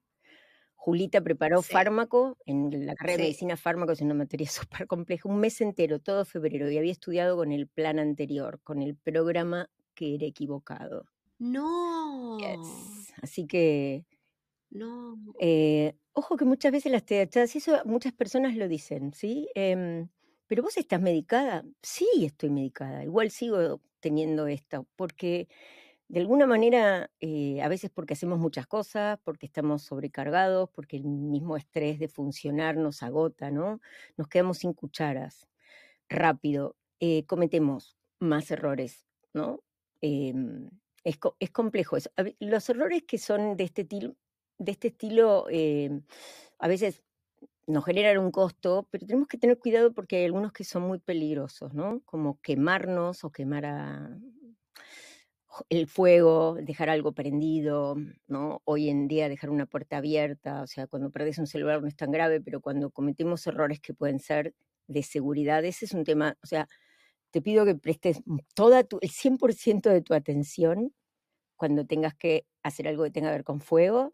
Julita 0.76 1.22
preparó 1.22 1.62
fármaco, 1.62 2.38
en 2.46 2.86
la 2.86 2.96
carrera 2.96 3.18
de 3.18 3.24
medicina 3.24 3.56
fármaco 3.56 3.94
es 3.94 4.02
una 4.02 4.14
materia 4.14 4.48
súper 4.50 4.88
compleja, 4.88 5.30
un 5.30 5.40
mes 5.40 5.62
entero, 5.62 6.00
todo 6.00 6.26
febrero, 6.26 6.70
y 6.70 6.78
había 6.78 6.92
estudiado 6.92 7.38
con 7.38 7.52
el 7.52 7.68
plan 7.68 8.00
anterior, 8.00 8.60
con 8.64 8.82
el 8.82 8.96
programa 8.96 9.70
que 9.96 10.16
era 10.16 10.26
equivocado. 10.26 11.06
No. 11.40 12.38
Así 13.22 13.48
que... 13.48 14.06
No. 14.74 15.20
Eh, 15.40 15.96
ojo 16.14 16.36
que 16.36 16.46
muchas 16.46 16.72
veces 16.72 16.92
las 16.92 17.06
teachadas, 17.06 17.54
y 17.56 17.60
eso 17.60 17.80
muchas 17.86 18.12
personas 18.14 18.56
lo 18.56 18.68
dicen, 18.68 19.14
¿sí? 19.14 19.48
Em, 19.54 20.10
pero 20.48 20.64
vos 20.64 20.78
estás 20.78 21.00
medicada. 21.00 21.64
Sí, 21.84 22.08
estoy 22.26 22.50
medicada. 22.50 23.04
Igual 23.04 23.30
sigo 23.30 23.82
teniendo 24.00 24.48
esto, 24.48 24.88
porque 24.96 25.48
de 26.08 26.20
alguna 26.22 26.48
manera, 26.48 27.12
eh, 27.22 27.62
a 27.62 27.68
veces 27.70 27.92
porque 27.92 28.14
hacemos 28.14 28.40
muchas 28.40 28.68
cosas, 28.68 29.20
porque 29.24 29.46
estamos 29.46 29.84
sobrecargados, 29.84 30.70
porque 30.72 30.98
el 30.98 31.06
mismo 31.06 31.56
estrés 31.58 32.00
de 32.00 32.08
funcionar 32.08 32.76
nos 32.78 33.04
agota, 33.04 33.52
¿no? 33.52 33.80
Nos 34.18 34.28
quedamos 34.28 34.60
sin 34.60 34.74
cucharas 34.74 35.48
rápido, 36.10 36.76
eh, 37.00 37.26
cometemos 37.26 37.98
más 38.20 38.52
errores, 38.52 39.06
¿no? 39.34 39.64
Em, 40.02 40.70
es, 41.04 41.20
es, 41.40 41.52
complejo 41.52 41.98
eso. 41.98 42.12
Los 42.40 42.70
errores 42.70 43.04
que 43.04 43.18
son 43.18 43.58
de 43.58 43.66
este, 43.66 43.84
de 44.58 44.72
este 44.72 44.90
estilo, 44.90 45.48
em, 45.50 46.04
a 46.60 46.68
veces 46.68 47.04
nos 47.68 47.86
generan 47.86 48.18
un 48.20 48.32
costo, 48.32 48.88
pero 48.92 49.06
tenemos 49.08 49.28
que 49.28 49.38
tener 49.38 49.60
cuidado 49.60 49.94
porque 49.94 50.18
hay 50.18 50.26
algunos 50.26 50.54
que 50.54 50.64
son 50.64 50.84
muy 50.84 51.00
peligrosos, 51.00 51.74
¿no? 51.74 52.02
Como 52.06 52.40
quemarnos 52.42 53.24
o 53.24 53.32
quemar 53.32 53.66
el 55.70 55.88
fuego, 55.88 56.56
dejar 56.62 56.90
algo 56.90 57.14
prendido, 57.14 57.96
¿no? 58.28 58.62
Hoy 58.66 58.90
en 58.90 59.08
día 59.08 59.30
dejar 59.30 59.50
una 59.50 59.66
puerta 59.66 59.98
abierta, 59.98 60.62
o 60.64 60.68
sea, 60.68 60.88
cuando 60.88 61.12
perdés 61.12 61.38
un 61.38 61.48
celular 61.48 61.82
no 61.82 61.88
es 61.88 61.96
tan 61.96 62.12
grave, 62.12 62.42
pero 62.42 62.62
cuando 62.62 62.90
cometemos 62.90 63.46
errores 63.48 63.80
que 63.80 63.94
pueden 63.94 64.20
ser 64.20 64.56
de 64.88 65.04
seguridad, 65.04 65.64
ese 65.64 65.86
es 65.86 65.94
un 65.94 66.04
tema, 66.04 66.38
o 66.44 66.48
sea, 66.48 66.68
te 67.32 67.42
pido 67.42 67.66
que 67.66 67.76
prestes 67.76 68.22
toda 68.56 68.84
tu, 68.84 69.00
el 69.02 69.10
100% 69.10 69.90
de 69.90 70.02
tu 70.02 70.14
atención 70.14 70.94
cuando 71.58 71.86
tengas 71.86 72.16
que 72.16 72.46
hacer 72.64 72.88
algo 72.88 73.04
que 73.04 73.12
tenga 73.12 73.30
que 73.30 73.38
ver 73.38 73.44
con 73.44 73.62
fuego, 73.62 74.14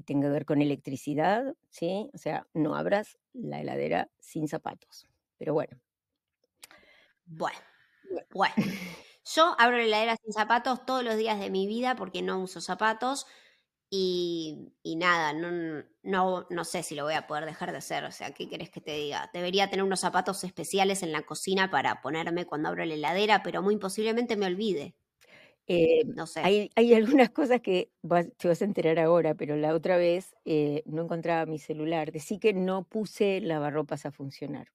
que 0.00 0.06
tenga 0.06 0.28
que 0.28 0.32
ver 0.32 0.46
con 0.46 0.62
electricidad, 0.62 1.54
¿sí? 1.68 2.10
O 2.14 2.18
sea, 2.18 2.46
no 2.54 2.74
abras 2.74 3.18
la 3.32 3.60
heladera 3.60 4.10
sin 4.18 4.48
zapatos. 4.48 5.06
Pero 5.38 5.54
bueno. 5.54 5.78
Bueno, 7.26 7.58
bueno. 8.30 8.54
Yo 9.34 9.54
abro 9.58 9.76
la 9.76 9.84
heladera 9.84 10.16
sin 10.22 10.32
zapatos 10.32 10.84
todos 10.86 11.04
los 11.04 11.16
días 11.16 11.38
de 11.38 11.50
mi 11.50 11.66
vida 11.66 11.94
porque 11.94 12.22
no 12.22 12.40
uso 12.40 12.60
zapatos 12.60 13.26
y, 13.90 14.72
nada, 14.84 15.32
no, 15.32 15.84
no, 16.02 16.46
no 16.48 16.64
sé 16.64 16.82
si 16.82 16.94
lo 16.94 17.04
voy 17.04 17.14
a 17.14 17.26
poder 17.26 17.44
dejar 17.44 17.72
de 17.72 17.78
hacer. 17.78 18.04
O 18.04 18.12
sea, 18.12 18.32
¿qué 18.32 18.48
querés 18.48 18.70
que 18.70 18.80
te 18.80 18.92
diga? 18.92 19.30
Debería 19.32 19.68
tener 19.68 19.84
unos 19.84 20.00
zapatos 20.00 20.44
especiales 20.44 21.02
en 21.02 21.12
la 21.12 21.22
cocina 21.22 21.70
para 21.70 22.00
ponerme 22.00 22.46
cuando 22.46 22.68
abro 22.68 22.84
la 22.84 22.94
heladera, 22.94 23.42
pero 23.42 23.62
muy 23.62 23.76
posiblemente 23.76 24.36
me 24.36 24.46
olvide. 24.46 24.94
Eh, 25.72 26.04
no 26.04 26.26
sé. 26.26 26.40
Hay, 26.40 26.70
hay, 26.74 26.94
algunas 26.94 27.30
cosas 27.30 27.60
que 27.60 27.90
te 28.36 28.48
vas 28.48 28.60
a 28.60 28.64
enterar 28.64 28.98
ahora, 28.98 29.36
pero 29.36 29.54
la 29.54 29.72
otra 29.72 29.96
vez 29.96 30.34
eh, 30.44 30.82
no 30.84 31.02
encontraba 31.02 31.46
mi 31.46 31.60
celular. 31.60 32.10
Decí 32.10 32.40
que 32.40 32.52
no 32.52 32.82
puse 32.82 33.40
lavarropas 33.40 34.04
a 34.04 34.10
funcionar. 34.10 34.72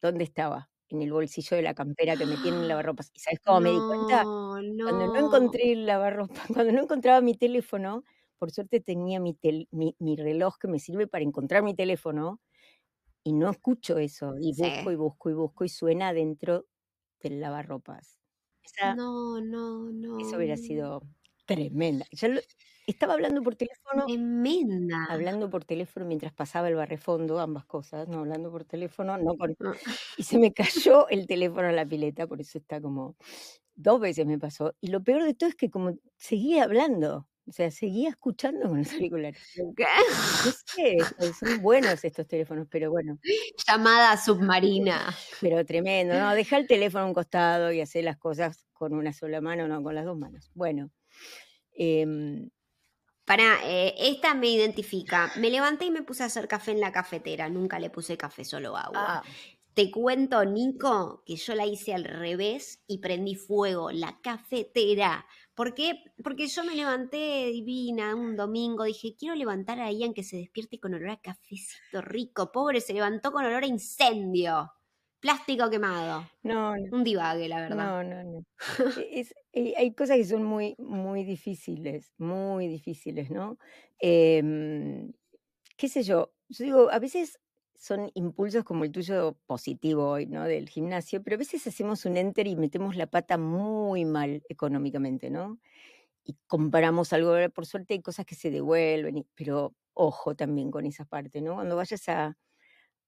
¿Dónde 0.00 0.24
estaba? 0.24 0.70
en 0.92 1.02
el 1.02 1.12
bolsillo 1.12 1.56
de 1.56 1.62
la 1.62 1.74
campera 1.74 2.16
que 2.16 2.26
metí 2.26 2.48
en 2.48 2.54
el 2.54 2.68
lavarropas. 2.68 3.10
¿Y 3.14 3.18
sabes 3.20 3.40
cómo 3.44 3.60
me 3.60 3.70
di 3.70 3.78
cuenta? 3.86 4.24
Cuando 4.24 5.06
no 5.06 5.26
encontré 5.26 5.72
el 5.72 5.86
lavarropas, 5.86 6.44
cuando 6.66 6.72
no 6.72 6.82
encontraba 6.82 7.20
mi 7.20 7.34
teléfono, 7.34 8.04
por 8.38 8.50
suerte 8.50 8.80
tenía 8.80 9.20
mi, 9.20 9.38
mi, 9.70 10.16
reloj 10.16 10.58
que 10.58 10.68
me 10.68 10.78
sirve 10.78 11.06
para 11.06 11.24
encontrar 11.24 11.62
mi 11.62 11.74
teléfono 11.74 12.40
y 13.24 13.32
no 13.32 13.50
escucho 13.50 13.98
eso. 13.98 14.34
Y 14.38 14.52
busco 14.54 14.92
y 14.92 14.96
busco 14.96 15.30
y 15.30 15.34
busco 15.34 15.64
y 15.64 15.68
suena 15.68 16.12
dentro 16.12 16.66
del 17.20 17.40
lavarropas. 17.40 18.21
No, 18.96 19.40
no, 19.40 19.90
no. 19.92 20.18
Eso 20.18 20.36
hubiera 20.36 20.56
sido 20.56 21.02
tremenda. 21.46 22.06
Estaba 22.86 23.14
hablando 23.14 23.42
por 23.42 23.54
teléfono. 23.54 24.06
Tremenda. 24.06 25.06
Hablando 25.08 25.48
por 25.50 25.64
teléfono 25.64 26.06
mientras 26.06 26.32
pasaba 26.32 26.68
el 26.68 26.74
barrefondo, 26.74 27.38
ambas 27.38 27.64
cosas, 27.64 28.08
no 28.08 28.20
hablando 28.20 28.50
por 28.50 28.64
teléfono, 28.64 29.16
no 29.18 29.36
con. 29.36 29.56
Y 30.18 30.22
se 30.24 30.38
me 30.38 30.52
cayó 30.52 31.08
el 31.08 31.26
teléfono 31.26 31.68
a 31.68 31.72
la 31.72 31.86
pileta, 31.86 32.26
por 32.26 32.40
eso 32.40 32.58
está 32.58 32.80
como. 32.80 33.16
Dos 33.74 34.00
veces 34.00 34.26
me 34.26 34.38
pasó. 34.38 34.74
Y 34.80 34.88
lo 34.88 35.02
peor 35.02 35.24
de 35.24 35.34
todo 35.34 35.48
es 35.48 35.54
que 35.54 35.70
como 35.70 35.96
seguía 36.16 36.64
hablando. 36.64 37.26
O 37.46 37.52
sea, 37.52 37.70
seguía 37.70 38.10
escuchando 38.10 38.68
con 38.68 38.78
los 38.78 38.92
auriculares. 38.92 39.42
¿Qué? 39.76 39.84
No 40.44 40.52
sé, 40.66 40.98
son 41.38 41.62
buenos 41.62 42.04
estos 42.04 42.26
teléfonos, 42.26 42.66
pero 42.70 42.90
bueno. 42.90 43.18
Llamada 43.66 44.16
submarina. 44.16 45.14
Pero 45.40 45.64
tremendo, 45.64 46.18
¿no? 46.18 46.34
Deja 46.34 46.56
el 46.56 46.66
teléfono 46.66 47.04
a 47.04 47.08
un 47.08 47.14
costado 47.14 47.72
y 47.72 47.80
hacer 47.80 48.04
las 48.04 48.16
cosas 48.16 48.66
con 48.72 48.94
una 48.94 49.12
sola 49.12 49.40
mano, 49.40 49.66
no 49.66 49.82
con 49.82 49.94
las 49.94 50.04
dos 50.04 50.16
manos. 50.16 50.50
Bueno. 50.54 50.90
Eh, 51.74 52.06
para, 53.24 53.60
eh, 53.64 53.94
esta 53.98 54.34
me 54.34 54.48
identifica. 54.48 55.30
Me 55.36 55.50
levanté 55.50 55.86
y 55.86 55.90
me 55.90 56.02
puse 56.02 56.22
a 56.22 56.26
hacer 56.26 56.48
café 56.48 56.72
en 56.72 56.80
la 56.80 56.92
cafetera. 56.92 57.48
Nunca 57.48 57.78
le 57.78 57.90
puse 57.90 58.16
café, 58.16 58.44
solo 58.44 58.76
agua. 58.76 58.92
Ah. 58.94 59.22
Te 59.74 59.90
cuento, 59.90 60.44
Nico, 60.44 61.22
que 61.24 61.36
yo 61.36 61.54
la 61.54 61.64
hice 61.64 61.94
al 61.94 62.04
revés 62.04 62.82
y 62.86 62.98
prendí 62.98 63.36
fuego, 63.36 63.90
la 63.90 64.18
cafetera. 64.20 65.24
¿Por 65.54 65.74
qué? 65.74 66.02
Porque 66.24 66.46
yo 66.46 66.64
me 66.64 66.74
levanté 66.74 67.46
divina 67.52 68.14
un 68.14 68.36
domingo, 68.36 68.84
dije, 68.84 69.14
quiero 69.18 69.34
levantar 69.34 69.80
a 69.80 69.92
Ian 69.92 70.14
que 70.14 70.22
se 70.22 70.38
despierte 70.38 70.80
con 70.80 70.94
olor 70.94 71.10
a 71.10 71.20
cafecito 71.20 72.00
rico. 72.00 72.50
Pobre, 72.50 72.80
se 72.80 72.94
levantó 72.94 73.32
con 73.32 73.44
olor 73.44 73.62
a 73.62 73.66
incendio. 73.66 74.72
Plástico 75.20 75.70
quemado. 75.70 76.26
No, 76.42 76.72
Un 76.90 77.04
divague, 77.04 77.48
la 77.48 77.60
verdad. 77.60 78.02
No, 78.02 78.02
no, 78.02 78.24
no. 78.24 78.44
E, 78.98 79.26
eh, 79.52 79.74
hay 79.76 79.94
cosas 79.94 80.16
que 80.16 80.24
son 80.24 80.42
muy, 80.42 80.74
muy 80.78 81.22
difíciles, 81.24 82.12
muy 82.18 82.66
difíciles, 82.66 83.30
¿no? 83.30 83.58
Em, 84.00 85.12
qué 85.76 85.88
sé 85.88 86.02
yo, 86.02 86.32
yo 86.48 86.64
digo, 86.64 86.90
a 86.90 86.98
veces 86.98 87.38
son 87.82 88.12
impulsos 88.14 88.62
como 88.62 88.84
el 88.84 88.92
tuyo 88.92 89.36
positivo 89.44 90.08
hoy, 90.10 90.26
¿no? 90.26 90.44
Del 90.44 90.68
gimnasio, 90.68 91.20
pero 91.20 91.34
a 91.34 91.38
veces 91.38 91.66
hacemos 91.66 92.04
un 92.04 92.16
enter 92.16 92.46
y 92.46 92.54
metemos 92.54 92.94
la 92.94 93.08
pata 93.08 93.38
muy 93.38 94.04
mal 94.04 94.44
económicamente, 94.48 95.30
¿no? 95.30 95.58
Y 96.24 96.36
comparamos 96.46 97.12
algo, 97.12 97.34
por 97.52 97.66
suerte 97.66 97.94
hay 97.94 98.02
cosas 98.02 98.26
que 98.26 98.36
se 98.36 98.52
devuelven, 98.52 99.26
pero 99.34 99.74
ojo 99.94 100.36
también 100.36 100.70
con 100.70 100.86
esa 100.86 101.04
parte, 101.06 101.42
¿no? 101.42 101.56
Cuando 101.56 101.74
vayas 101.74 102.08
a 102.08 102.36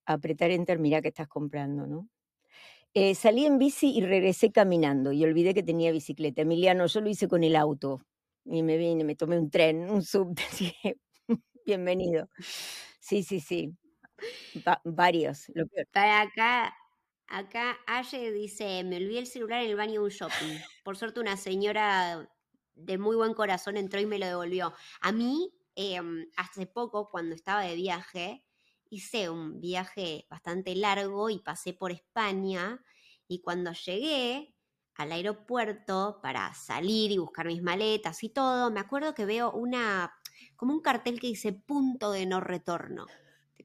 apretar 0.06 0.50
enter, 0.50 0.80
mira 0.80 1.02
que 1.02 1.08
estás 1.08 1.28
comprando, 1.28 1.86
¿no? 1.86 2.08
Eh, 2.94 3.14
salí 3.14 3.46
en 3.46 3.58
bici 3.58 3.92
y 3.96 4.02
regresé 4.02 4.52
caminando 4.52 5.12
y 5.12 5.24
olvidé 5.24 5.54
que 5.54 5.62
tenía 5.62 5.92
bicicleta. 5.92 6.42
Emiliano, 6.42 6.86
yo 6.86 7.00
lo 7.00 7.10
hice 7.10 7.28
con 7.28 7.44
el 7.44 7.56
auto 7.56 8.02
y 8.44 8.64
me 8.64 8.76
vine, 8.76 9.04
me 9.04 9.16
tomé 9.16 9.38
un 9.38 9.50
tren, 9.50 9.90
un 9.90 10.02
sub, 10.02 10.34
bienvenido. 11.66 12.28
Sí, 13.00 13.22
sí, 13.22 13.40
sí. 13.40 13.76
Varios. 14.84 15.50
Para 15.92 16.22
acá, 16.22 16.74
acá 17.26 17.78
Aye 17.86 18.32
dice, 18.32 18.82
me 18.84 18.96
olvidé 18.96 19.20
el 19.20 19.26
celular 19.26 19.62
en 19.62 19.70
el 19.70 19.76
baño 19.76 20.00
de 20.00 20.06
un 20.06 20.10
shopping. 20.10 20.58
Por 20.82 20.96
suerte 20.96 21.20
una 21.20 21.36
señora 21.36 22.28
de 22.74 22.98
muy 22.98 23.16
buen 23.16 23.34
corazón 23.34 23.76
entró 23.76 24.00
y 24.00 24.06
me 24.06 24.18
lo 24.18 24.26
devolvió. 24.26 24.74
A 25.00 25.12
mí, 25.12 25.52
em, 25.76 26.26
hace 26.36 26.66
poco, 26.66 27.08
cuando 27.10 27.34
estaba 27.34 27.62
de 27.62 27.76
viaje, 27.76 28.44
hice 28.90 29.30
un 29.30 29.60
viaje 29.60 30.26
bastante 30.30 30.74
largo 30.74 31.30
y 31.30 31.38
pasé 31.40 31.72
por 31.72 31.92
España 31.92 32.84
y 33.28 33.40
cuando 33.40 33.72
llegué 33.72 34.54
al 34.96 35.12
aeropuerto 35.12 36.20
para 36.22 36.52
salir 36.54 37.10
y 37.10 37.18
buscar 37.18 37.46
mis 37.46 37.62
maletas 37.62 38.22
y 38.22 38.28
todo, 38.30 38.70
me 38.70 38.80
acuerdo 38.80 39.14
que 39.14 39.24
veo 39.24 39.50
una 39.52 40.12
como 40.56 40.72
un 40.74 40.80
cartel 40.82 41.20
que 41.20 41.26
dice 41.28 41.52
punto 41.52 42.12
de 42.12 42.26
no 42.26 42.40
retorno. 42.40 43.06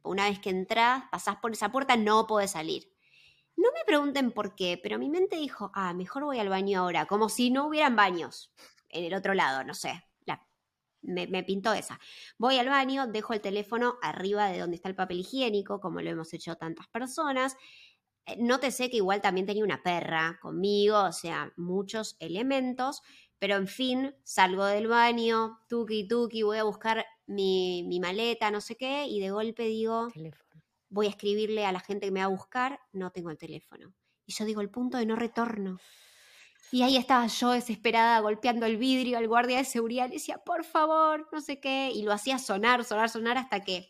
Una 0.03 0.29
vez 0.29 0.39
que 0.39 0.49
entras, 0.49 1.03
pasás 1.11 1.37
por 1.37 1.51
esa 1.51 1.71
puerta, 1.71 1.95
no 1.97 2.27
podés 2.27 2.51
salir. 2.51 2.91
No 3.55 3.69
me 3.73 3.83
pregunten 3.85 4.31
por 4.31 4.55
qué, 4.55 4.79
pero 4.81 4.99
mi 4.99 5.09
mente 5.09 5.35
dijo, 5.35 5.71
ah, 5.73 5.93
mejor 5.93 6.23
voy 6.23 6.39
al 6.39 6.49
baño 6.49 6.79
ahora, 6.79 7.05
como 7.05 7.29
si 7.29 7.51
no 7.51 7.67
hubieran 7.67 7.95
baños 7.95 8.53
en 8.89 9.03
el 9.05 9.13
otro 9.13 9.33
lado, 9.33 9.63
no 9.63 9.73
sé 9.73 10.09
me, 11.01 11.43
pintó 11.43 11.73
esa. 11.73 11.99
Voy 12.37 12.57
al 12.57 12.69
baño, 12.69 13.07
dejo 13.07 13.33
el 13.33 13.41
teléfono 13.41 13.97
arriba 14.01 14.47
de 14.49 14.59
donde 14.59 14.75
está 14.75 14.89
el 14.89 14.95
papel 14.95 15.19
higiénico, 15.19 15.79
como 15.79 16.01
lo 16.01 16.09
hemos 16.09 16.33
hecho 16.33 16.55
tantas 16.55 16.87
personas. 16.87 17.55
Eh, 18.25 18.37
Nótese 18.39 18.89
que 18.89 18.97
igual 18.97 19.21
también 19.21 19.45
tenía 19.45 19.63
una 19.63 19.83
perra 19.83 20.39
conmigo, 20.41 21.03
o 21.03 21.11
sea, 21.11 21.53
muchos 21.57 22.17
elementos, 22.19 23.01
pero 23.39 23.55
en 23.55 23.67
fin, 23.67 24.15
salgo 24.23 24.65
del 24.65 24.87
baño, 24.87 25.59
tuki 25.67 26.07
tuki, 26.07 26.43
voy 26.43 26.57
a 26.57 26.63
buscar 26.63 27.05
mi, 27.29 27.83
mi 27.83 27.99
maleta, 27.99 28.49
no 28.51 28.59
sé 28.59 28.75
qué, 28.75 29.05
y 29.05 29.19
de 29.19 29.31
golpe 29.31 29.63
digo, 29.63 30.07
voy 30.89 31.05
a 31.05 31.09
escribirle 31.09 31.65
a 31.65 31.71
la 31.71 31.79
gente 31.79 32.07
que 32.07 32.11
me 32.11 32.21
va 32.21 32.25
a 32.25 32.29
buscar, 32.29 32.79
no 32.91 33.11
tengo 33.11 33.29
el 33.29 33.37
teléfono. 33.37 33.93
Y 34.25 34.33
yo 34.33 34.45
digo, 34.45 34.61
el 34.61 34.69
punto 34.69 34.97
de 34.97 35.05
no 35.05 35.15
retorno. 35.15 35.79
Y 36.71 36.83
ahí 36.83 36.97
estaba 36.97 37.25
yo 37.27 37.51
desesperada 37.51 38.19
golpeando 38.19 38.65
el 38.65 38.77
vidrio 38.77 39.17
al 39.17 39.27
guardia 39.27 39.57
de 39.57 39.65
seguridad. 39.65 40.07
Le 40.07 40.15
decía, 40.15 40.37
por 40.37 40.63
favor, 40.63 41.27
no 41.31 41.41
sé 41.41 41.59
qué. 41.59 41.91
Y 41.93 42.03
lo 42.03 42.13
hacía 42.13 42.37
sonar, 42.37 42.83
sonar, 42.83 43.09
sonar 43.09 43.37
hasta 43.37 43.63
que 43.63 43.89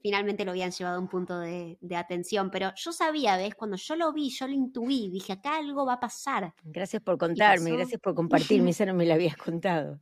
finalmente 0.00 0.44
lo 0.44 0.52
habían 0.52 0.70
llevado 0.70 0.96
a 0.96 1.00
un 1.00 1.08
punto 1.08 1.40
de, 1.40 1.78
atención. 1.96 2.50
Pero 2.50 2.72
yo 2.76 2.92
sabía, 2.92 3.36
¿ves? 3.36 3.54
Cuando 3.56 3.76
yo 3.76 3.96
lo 3.96 4.12
vi, 4.12 4.30
yo 4.30 4.46
lo 4.46 4.52
intuí. 4.52 5.08
Dije, 5.10 5.32
acá 5.32 5.56
algo 5.56 5.84
va 5.84 5.94
a 5.94 6.00
pasar. 6.00 6.54
Gracias 6.62 7.02
por 7.02 7.18
contarme, 7.18 7.72
gracias 7.72 8.00
por 8.00 8.14
compartirme. 8.60 8.70
Esa 8.70 8.86
no 8.86 8.94
me 8.94 9.06
la 9.06 9.14
habías 9.14 9.36
contado. 9.36 10.00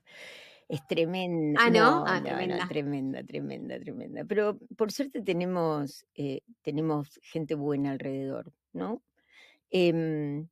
Es 0.69 0.87
tremenda. 0.87 1.61
Ah, 1.63 1.71
¿no? 1.71 2.05
ah, 2.07 2.23
tremenda. 2.23 2.69
tremenda, 2.69 3.25
tremenda, 3.25 3.81
tremenda. 3.81 4.25
Pero 4.25 4.59
por 4.77 4.93
suerte 4.93 5.23
tenemos, 5.23 6.05
eh, 6.15 6.43
tenemos 6.63 7.19
gente 7.23 7.55
buena 7.55 7.93
alrededor, 7.93 8.53
¿no? 8.73 9.03
Em, 9.71 10.49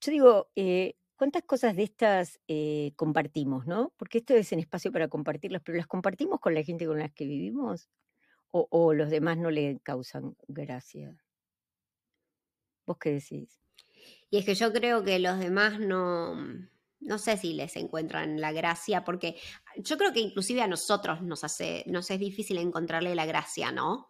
yo 0.00 0.12
digo, 0.12 0.50
eh, 0.56 0.94
¿Cuántas 1.18 1.42
cosas 1.42 1.74
de 1.74 1.82
estas 1.82 2.38
eh, 2.46 2.92
compartimos, 2.94 3.66
no? 3.66 3.92
Porque 3.96 4.18
esto 4.18 4.34
es 4.34 4.52
en 4.52 4.60
espacio 4.60 4.92
para 4.92 5.08
compartirlas, 5.08 5.62
pero 5.64 5.76
¿las 5.76 5.88
compartimos 5.88 6.38
con 6.38 6.54
la 6.54 6.62
gente 6.62 6.86
con 6.86 7.00
la 7.00 7.08
que 7.08 7.26
vivimos? 7.26 7.90
¿O, 8.52 8.94
los 8.94 9.10
demás 9.10 9.36
no 9.36 9.50
le 9.50 9.80
causan 9.82 10.36
gracia? 10.46 11.20
¿Vos 12.86 12.98
qué 12.98 13.10
decís? 13.10 13.60
Y 14.30 14.38
es 14.38 14.44
que 14.44 14.54
yo 14.54 14.72
creo 14.72 15.02
que 15.02 15.18
los 15.18 15.40
demás 15.40 15.80
no, 15.80 16.36
no 17.00 17.18
sé 17.18 17.36
si 17.36 17.54
les 17.54 17.76
encuentran 17.76 18.40
la 18.40 18.52
gracia, 18.52 19.04
porque 19.04 19.36
yo 19.76 19.96
creo 19.96 20.12
que 20.12 20.20
inclusive 20.20 20.62
a 20.62 20.66
nosotros 20.66 21.22
nos 21.22 21.44
hace, 21.44 21.84
nos 21.86 22.10
es 22.10 22.18
difícil 22.18 22.58
encontrarle 22.58 23.14
la 23.14 23.26
gracia, 23.26 23.72
¿no? 23.72 24.08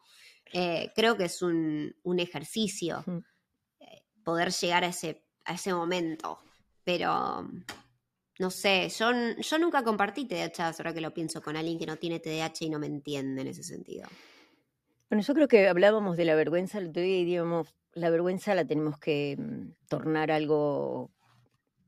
Eh, 0.53 0.91
creo 0.95 1.17
que 1.17 1.25
es 1.25 1.43
un, 1.43 1.95
ejercicio 2.19 3.05
eh, 3.81 4.03
poder 4.25 4.51
llegar 4.51 4.85
a 4.85 4.89
ese, 4.89 5.27
a 5.45 5.55
ese 5.55 5.75
momento 5.75 6.39
pero 6.89 7.47
no 8.39 8.51
sé, 8.51 8.89
yo, 8.89 9.11
yo 9.39 9.59
nunca 9.59 9.85
compartí 9.85 10.25
TDAH, 10.25 10.77
ahora 10.79 10.95
que 10.95 11.03
lo 11.03 11.13
pienso, 11.13 11.43
con 11.43 11.55
alguien 11.55 11.79
que 11.79 11.85
no 11.85 11.97
tiene 11.99 12.19
TDAH 12.19 12.65
y 12.65 12.71
no 12.71 12.79
me 12.79 12.87
entiende 12.87 13.43
en 13.43 13.49
ese 13.49 13.63
sentido. 13.63 14.09
Bueno, 15.11 15.23
yo 15.23 15.35
creo 15.35 15.49
que 15.49 15.69
hablábamos 15.69 16.17
de 16.17 16.25
la 16.25 16.35
vergüenza 16.35 16.79
el 16.79 16.89
otro 16.89 17.03
día 17.03 17.19
y 17.19 17.27
digamos, 17.27 17.75
la 17.93 18.09
vergüenza 18.09 18.55
la 18.55 18.65
tenemos 18.65 18.99
que 18.99 19.37
mm, 19.39 19.87
tornar 19.87 20.31
algo 20.31 21.11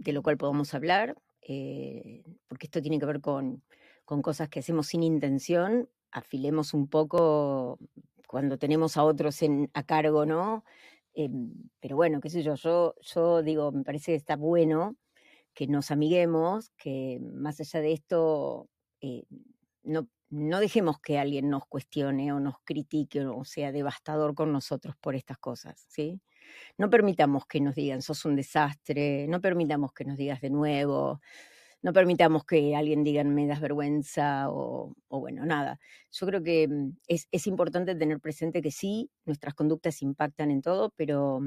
de 0.01 0.13
lo 0.13 0.23
cual 0.23 0.39
podamos 0.39 0.75
hablar, 0.75 1.17
eh, 1.43 2.25
porque 2.49 2.67
esto 2.67 2.81
tiene 2.83 2.99
que 2.99 3.07
ver 3.07 3.21
con, 3.21 3.63
con 4.05 4.23
cosas 4.23 4.49
que 4.49 4.61
hacemos 4.61 4.89
sin 4.89 5.03
intención, 5.03 5.89
afilemos 6.11 6.75
un 6.75 6.89
poco 6.89 7.79
cuando 8.27 8.59
tenemos 8.59 8.97
a 8.97 9.05
otros 9.05 9.43
en, 9.43 9.71
a 9.75 9.83
cargo, 9.85 10.25
¿no? 10.27 10.65
Em, 11.15 11.53
pero 11.81 11.97
bueno, 11.97 12.21
qué 12.21 12.31
sé 12.31 12.43
yo, 12.43 12.55
yo, 12.55 12.95
yo 13.01 13.43
digo, 13.43 13.73
me 13.73 13.85
parece 13.85 14.13
que 14.13 14.17
está 14.17 14.37
bueno 14.37 14.97
que 15.55 15.67
nos 15.67 15.91
amiguemos, 15.91 16.71
que 16.79 17.19
más 17.21 17.61
allá 17.61 17.81
de 17.81 17.93
esto, 17.93 18.69
eh, 19.01 19.25
no, 19.83 20.09
no 20.31 20.61
dejemos 20.61 21.01
que 21.01 21.19
alguien 21.19 21.51
nos 21.51 21.67
cuestione 21.67 22.33
o 22.33 22.41
nos 22.41 22.57
critique 22.65 23.27
o 23.27 23.45
sea 23.45 23.73
devastador 23.73 24.35
con 24.35 24.53
nosotros 24.53 24.95
por 25.01 25.17
estas 25.17 25.39
cosas, 25.39 25.85
¿sí? 25.89 26.21
No 26.79 26.91
permitamos 26.91 27.47
que 27.47 27.61
nos 27.61 27.75
digan, 27.75 28.03
sos 28.03 28.25
un 28.25 28.37
desastre, 28.37 29.27
no 29.29 29.41
permitamos 29.41 29.93
que 29.93 30.05
nos 30.05 30.17
digas 30.17 30.41
de 30.41 30.51
nuevo, 30.51 31.21
no 31.83 31.93
permitamos 31.93 32.45
que 32.45 32.77
alguien 32.77 33.05
diga, 33.05 33.25
me 33.25 33.47
das 33.47 33.61
vergüenza 33.61 34.47
o, 34.51 34.95
bueno, 35.09 35.47
nada. 35.47 35.79
Yo 36.11 36.27
creo 36.27 36.43
que 36.43 36.69
mm, 36.69 36.99
es, 37.07 37.29
es, 37.31 37.47
importante 37.47 37.95
tener 37.95 38.21
presente 38.21 38.61
que 38.63 38.71
sí, 38.71 39.11
nuestras 39.25 39.55
conductas 39.55 40.03
impactan 40.03 40.51
en 40.51 40.63
todo, 40.63 40.93
pero, 40.97 41.41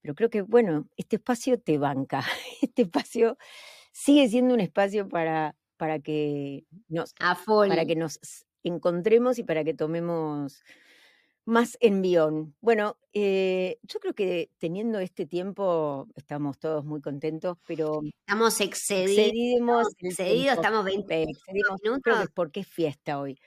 pero 0.00 0.14
creo 0.14 0.30
que, 0.30 0.42
bueno, 0.42 0.88
este 0.96 1.16
espacio 1.16 1.58
te 1.60 1.78
banca, 1.78 2.22
este 2.62 2.82
espacio 2.82 3.36
sigue 3.92 4.28
siendo 4.28 4.54
un 4.54 4.60
espacio 4.60 5.08
para, 5.08 5.56
para 5.76 5.98
que 5.98 6.64
nos, 6.88 7.14
para 7.14 7.84
que 7.84 7.96
nos 7.96 8.20
encontremos 8.62 9.38
y 9.38 9.42
para 9.42 9.64
que 9.64 9.74
tomemos 9.74 10.62
más 11.44 11.76
envión. 11.80 12.54
Bueno, 12.60 12.96
eh, 13.12 13.78
yo 13.82 14.00
creo 14.00 14.14
que 14.14 14.50
teniendo 14.58 14.98
este 14.98 15.26
tiempo 15.26 16.08
estamos 16.14 16.58
todos 16.58 16.84
muy 16.84 17.00
contentos, 17.00 17.58
pero 17.66 18.00
estamos 18.20 18.60
excedidos, 18.60 19.94
excedidos, 19.98 20.56
estamos 20.56 20.84
20 20.84 21.22
excedimos, 21.22 21.80
minutos. 21.82 22.28
porque 22.34 22.60
es 22.60 22.68
fiesta 22.68 23.18
hoy. 23.20 23.38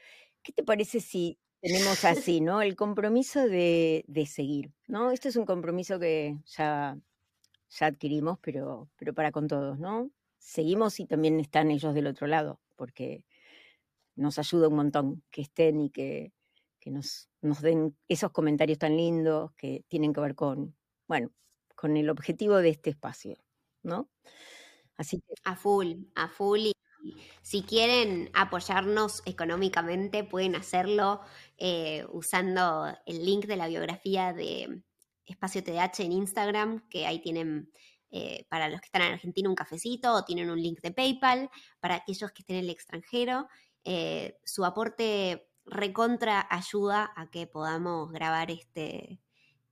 ¿Qué 0.43 0.51
te 0.51 0.63
parece 0.63 0.99
si 0.99 1.37
tenemos 1.61 2.03
así, 2.29 2.41
¿no? 2.41 2.61
El 2.61 2.75
compromiso 2.75 3.47
de, 3.47 4.03
de, 4.07 4.25
seguir, 4.25 4.73
¿no? 4.87 5.11
Esto 5.11 5.29
es 5.29 5.35
un 5.35 5.45
compromiso 5.45 5.99
que 5.99 6.37
ya, 6.45 6.97
ya 7.69 7.85
adquirimos, 7.87 8.37
pero, 8.41 8.89
pero 8.97 9.13
para 9.13 9.31
con 9.31 9.47
todos, 9.47 9.79
¿no? 9.79 10.11
seguimos 10.45 10.99
y 10.99 11.05
también 11.05 11.39
están 11.39 11.71
ellos 11.71 11.95
del 11.95 12.07
otro 12.07 12.27
lado, 12.27 12.61
porque 12.75 13.25
nos 14.15 14.37
ayuda 14.39 14.67
un 14.67 14.75
montón 14.75 15.23
que 15.31 15.41
estén 15.41 15.81
y 15.81 15.89
que, 15.89 16.31
nos, 16.91 17.29
nos 17.41 17.61
den 17.61 17.97
esos 18.07 18.31
comentarios 18.31 18.79
tan 18.79 18.97
lindos 18.97 19.51
que 19.57 19.83
tienen 19.87 20.13
que 20.13 20.21
ver 20.21 20.35
con, 20.35 20.75
bueno, 21.07 21.31
con 21.75 21.97
el 21.97 22.09
objetivo 22.09 22.57
de 22.57 22.69
este 22.69 22.91
espacio, 22.91 23.35
¿no? 23.83 24.09
Así 24.97 25.21
que... 25.21 25.33
A 25.43 25.55
full, 25.55 25.93
a 26.15 26.29
full. 26.29 26.59
Y 26.59 26.73
si 27.41 27.63
quieren 27.63 28.29
apoyarnos 28.33 29.21
económicamente, 29.25 30.23
pueden 30.23 30.55
hacerlo 30.55 31.21
eh, 31.57 32.05
usando 32.11 32.87
el 33.05 33.25
link 33.25 33.45
de 33.45 33.57
la 33.57 33.67
biografía 33.67 34.33
de 34.33 34.81
Espacio 35.25 35.63
TDH 35.63 36.01
en 36.01 36.11
Instagram, 36.11 36.87
que 36.89 37.05
ahí 37.05 37.19
tienen 37.19 37.71
eh, 38.11 38.45
para 38.49 38.69
los 38.69 38.79
que 38.79 38.85
están 38.85 39.01
en 39.01 39.13
Argentina 39.13 39.49
un 39.49 39.55
cafecito 39.55 40.13
o 40.13 40.23
tienen 40.23 40.49
un 40.49 40.61
link 40.61 40.79
de 40.81 40.91
PayPal, 40.91 41.49
para 41.79 41.95
aquellos 41.95 42.31
que 42.31 42.41
estén 42.43 42.57
en 42.57 42.63
el 42.63 42.69
extranjero, 42.69 43.47
eh, 43.83 44.39
su 44.43 44.63
aporte 44.65 45.49
recontra 45.65 46.47
ayuda 46.49 47.11
a 47.15 47.29
que 47.29 47.47
podamos 47.47 48.11
grabar 48.11 48.51
este, 48.51 49.19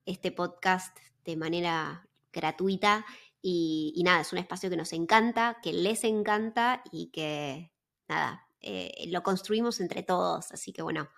este 0.06 0.32
podcast 0.32 0.97
de 1.23 1.36
manera 1.36 2.08
gratuita 2.32 3.06
y, 3.41 4.01
nada, 4.06 4.21
es 4.21 4.32
un 4.32 4.39
espacio 4.39 4.69
que 4.69 4.77
nos 4.77 4.93
encanta, 4.93 5.60
que 5.62 5.73
les 5.73 6.06
encanta 6.06 6.82
y 6.91 7.08
que 7.08 7.71
nada, 8.08 8.47
eh, 8.62 9.06
lo 9.10 9.21
construimos 9.21 9.82
entre 9.82 10.01
todos, 10.01 10.51
así 10.53 10.71
que 10.71 10.82
bueno, 10.82 11.10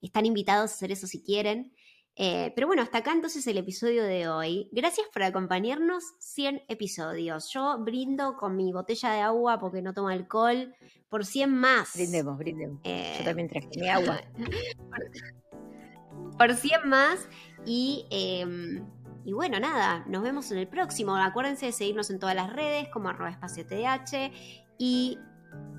están 0.00 0.24
invitados 0.24 0.70
a 0.70 0.74
hacer 0.74 0.92
eso 0.92 1.06
si 1.06 1.22
quieren. 1.22 1.74
Eh, 2.14 2.52
pero 2.54 2.66
bueno, 2.66 2.82
hasta 2.82 2.98
acá 2.98 3.12
entonces 3.12 3.46
el 3.46 3.58
episodio 3.58 4.04
de 4.04 4.28
hoy. 4.28 4.68
Gracias 4.72 5.06
por 5.12 5.22
acompañarnos 5.22 6.04
100 6.18 6.62
episodios. 6.68 7.50
Yo 7.52 7.78
brindo 7.78 8.36
con 8.36 8.56
mi 8.56 8.72
botella 8.72 9.12
de 9.12 9.20
agua 9.20 9.58
porque 9.58 9.80
no 9.80 9.94
tomo 9.94 10.08
alcohol 10.08 10.74
por 11.08 11.24
100 11.24 11.54
más. 11.54 11.94
Brindemos, 11.94 12.38
brindemos. 12.38 12.80
Yo 12.84 12.90
eh, 12.90 13.22
también 13.24 13.48
traje 13.48 13.68
mi 13.76 13.88
agua. 13.88 14.20
por, 16.38 16.54
100 16.54 16.88
más 16.88 17.28
y... 17.64 18.06
Em, 18.10 18.84
y 19.24 19.34
bueno, 19.34 19.60
nada, 19.60 20.04
nos 20.08 20.24
vemos 20.24 20.50
en 20.50 20.58
el 20.58 20.66
próximo. 20.66 21.14
Acuérdense 21.14 21.66
de 21.66 21.72
seguirnos 21.72 22.10
en 22.10 22.18
todas 22.18 22.34
las 22.34 22.52
redes 22.52 22.88
como 22.88 23.08
arroba 23.08 23.30
espacio 23.30 23.64
TH. 23.64 24.32
Y 24.78 25.16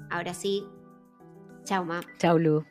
ahora 0.09 0.33
sí, 0.33 0.65
chao, 1.65 1.83
Ma. 1.83 1.99
Chao, 2.19 2.39
Lu. 2.39 2.63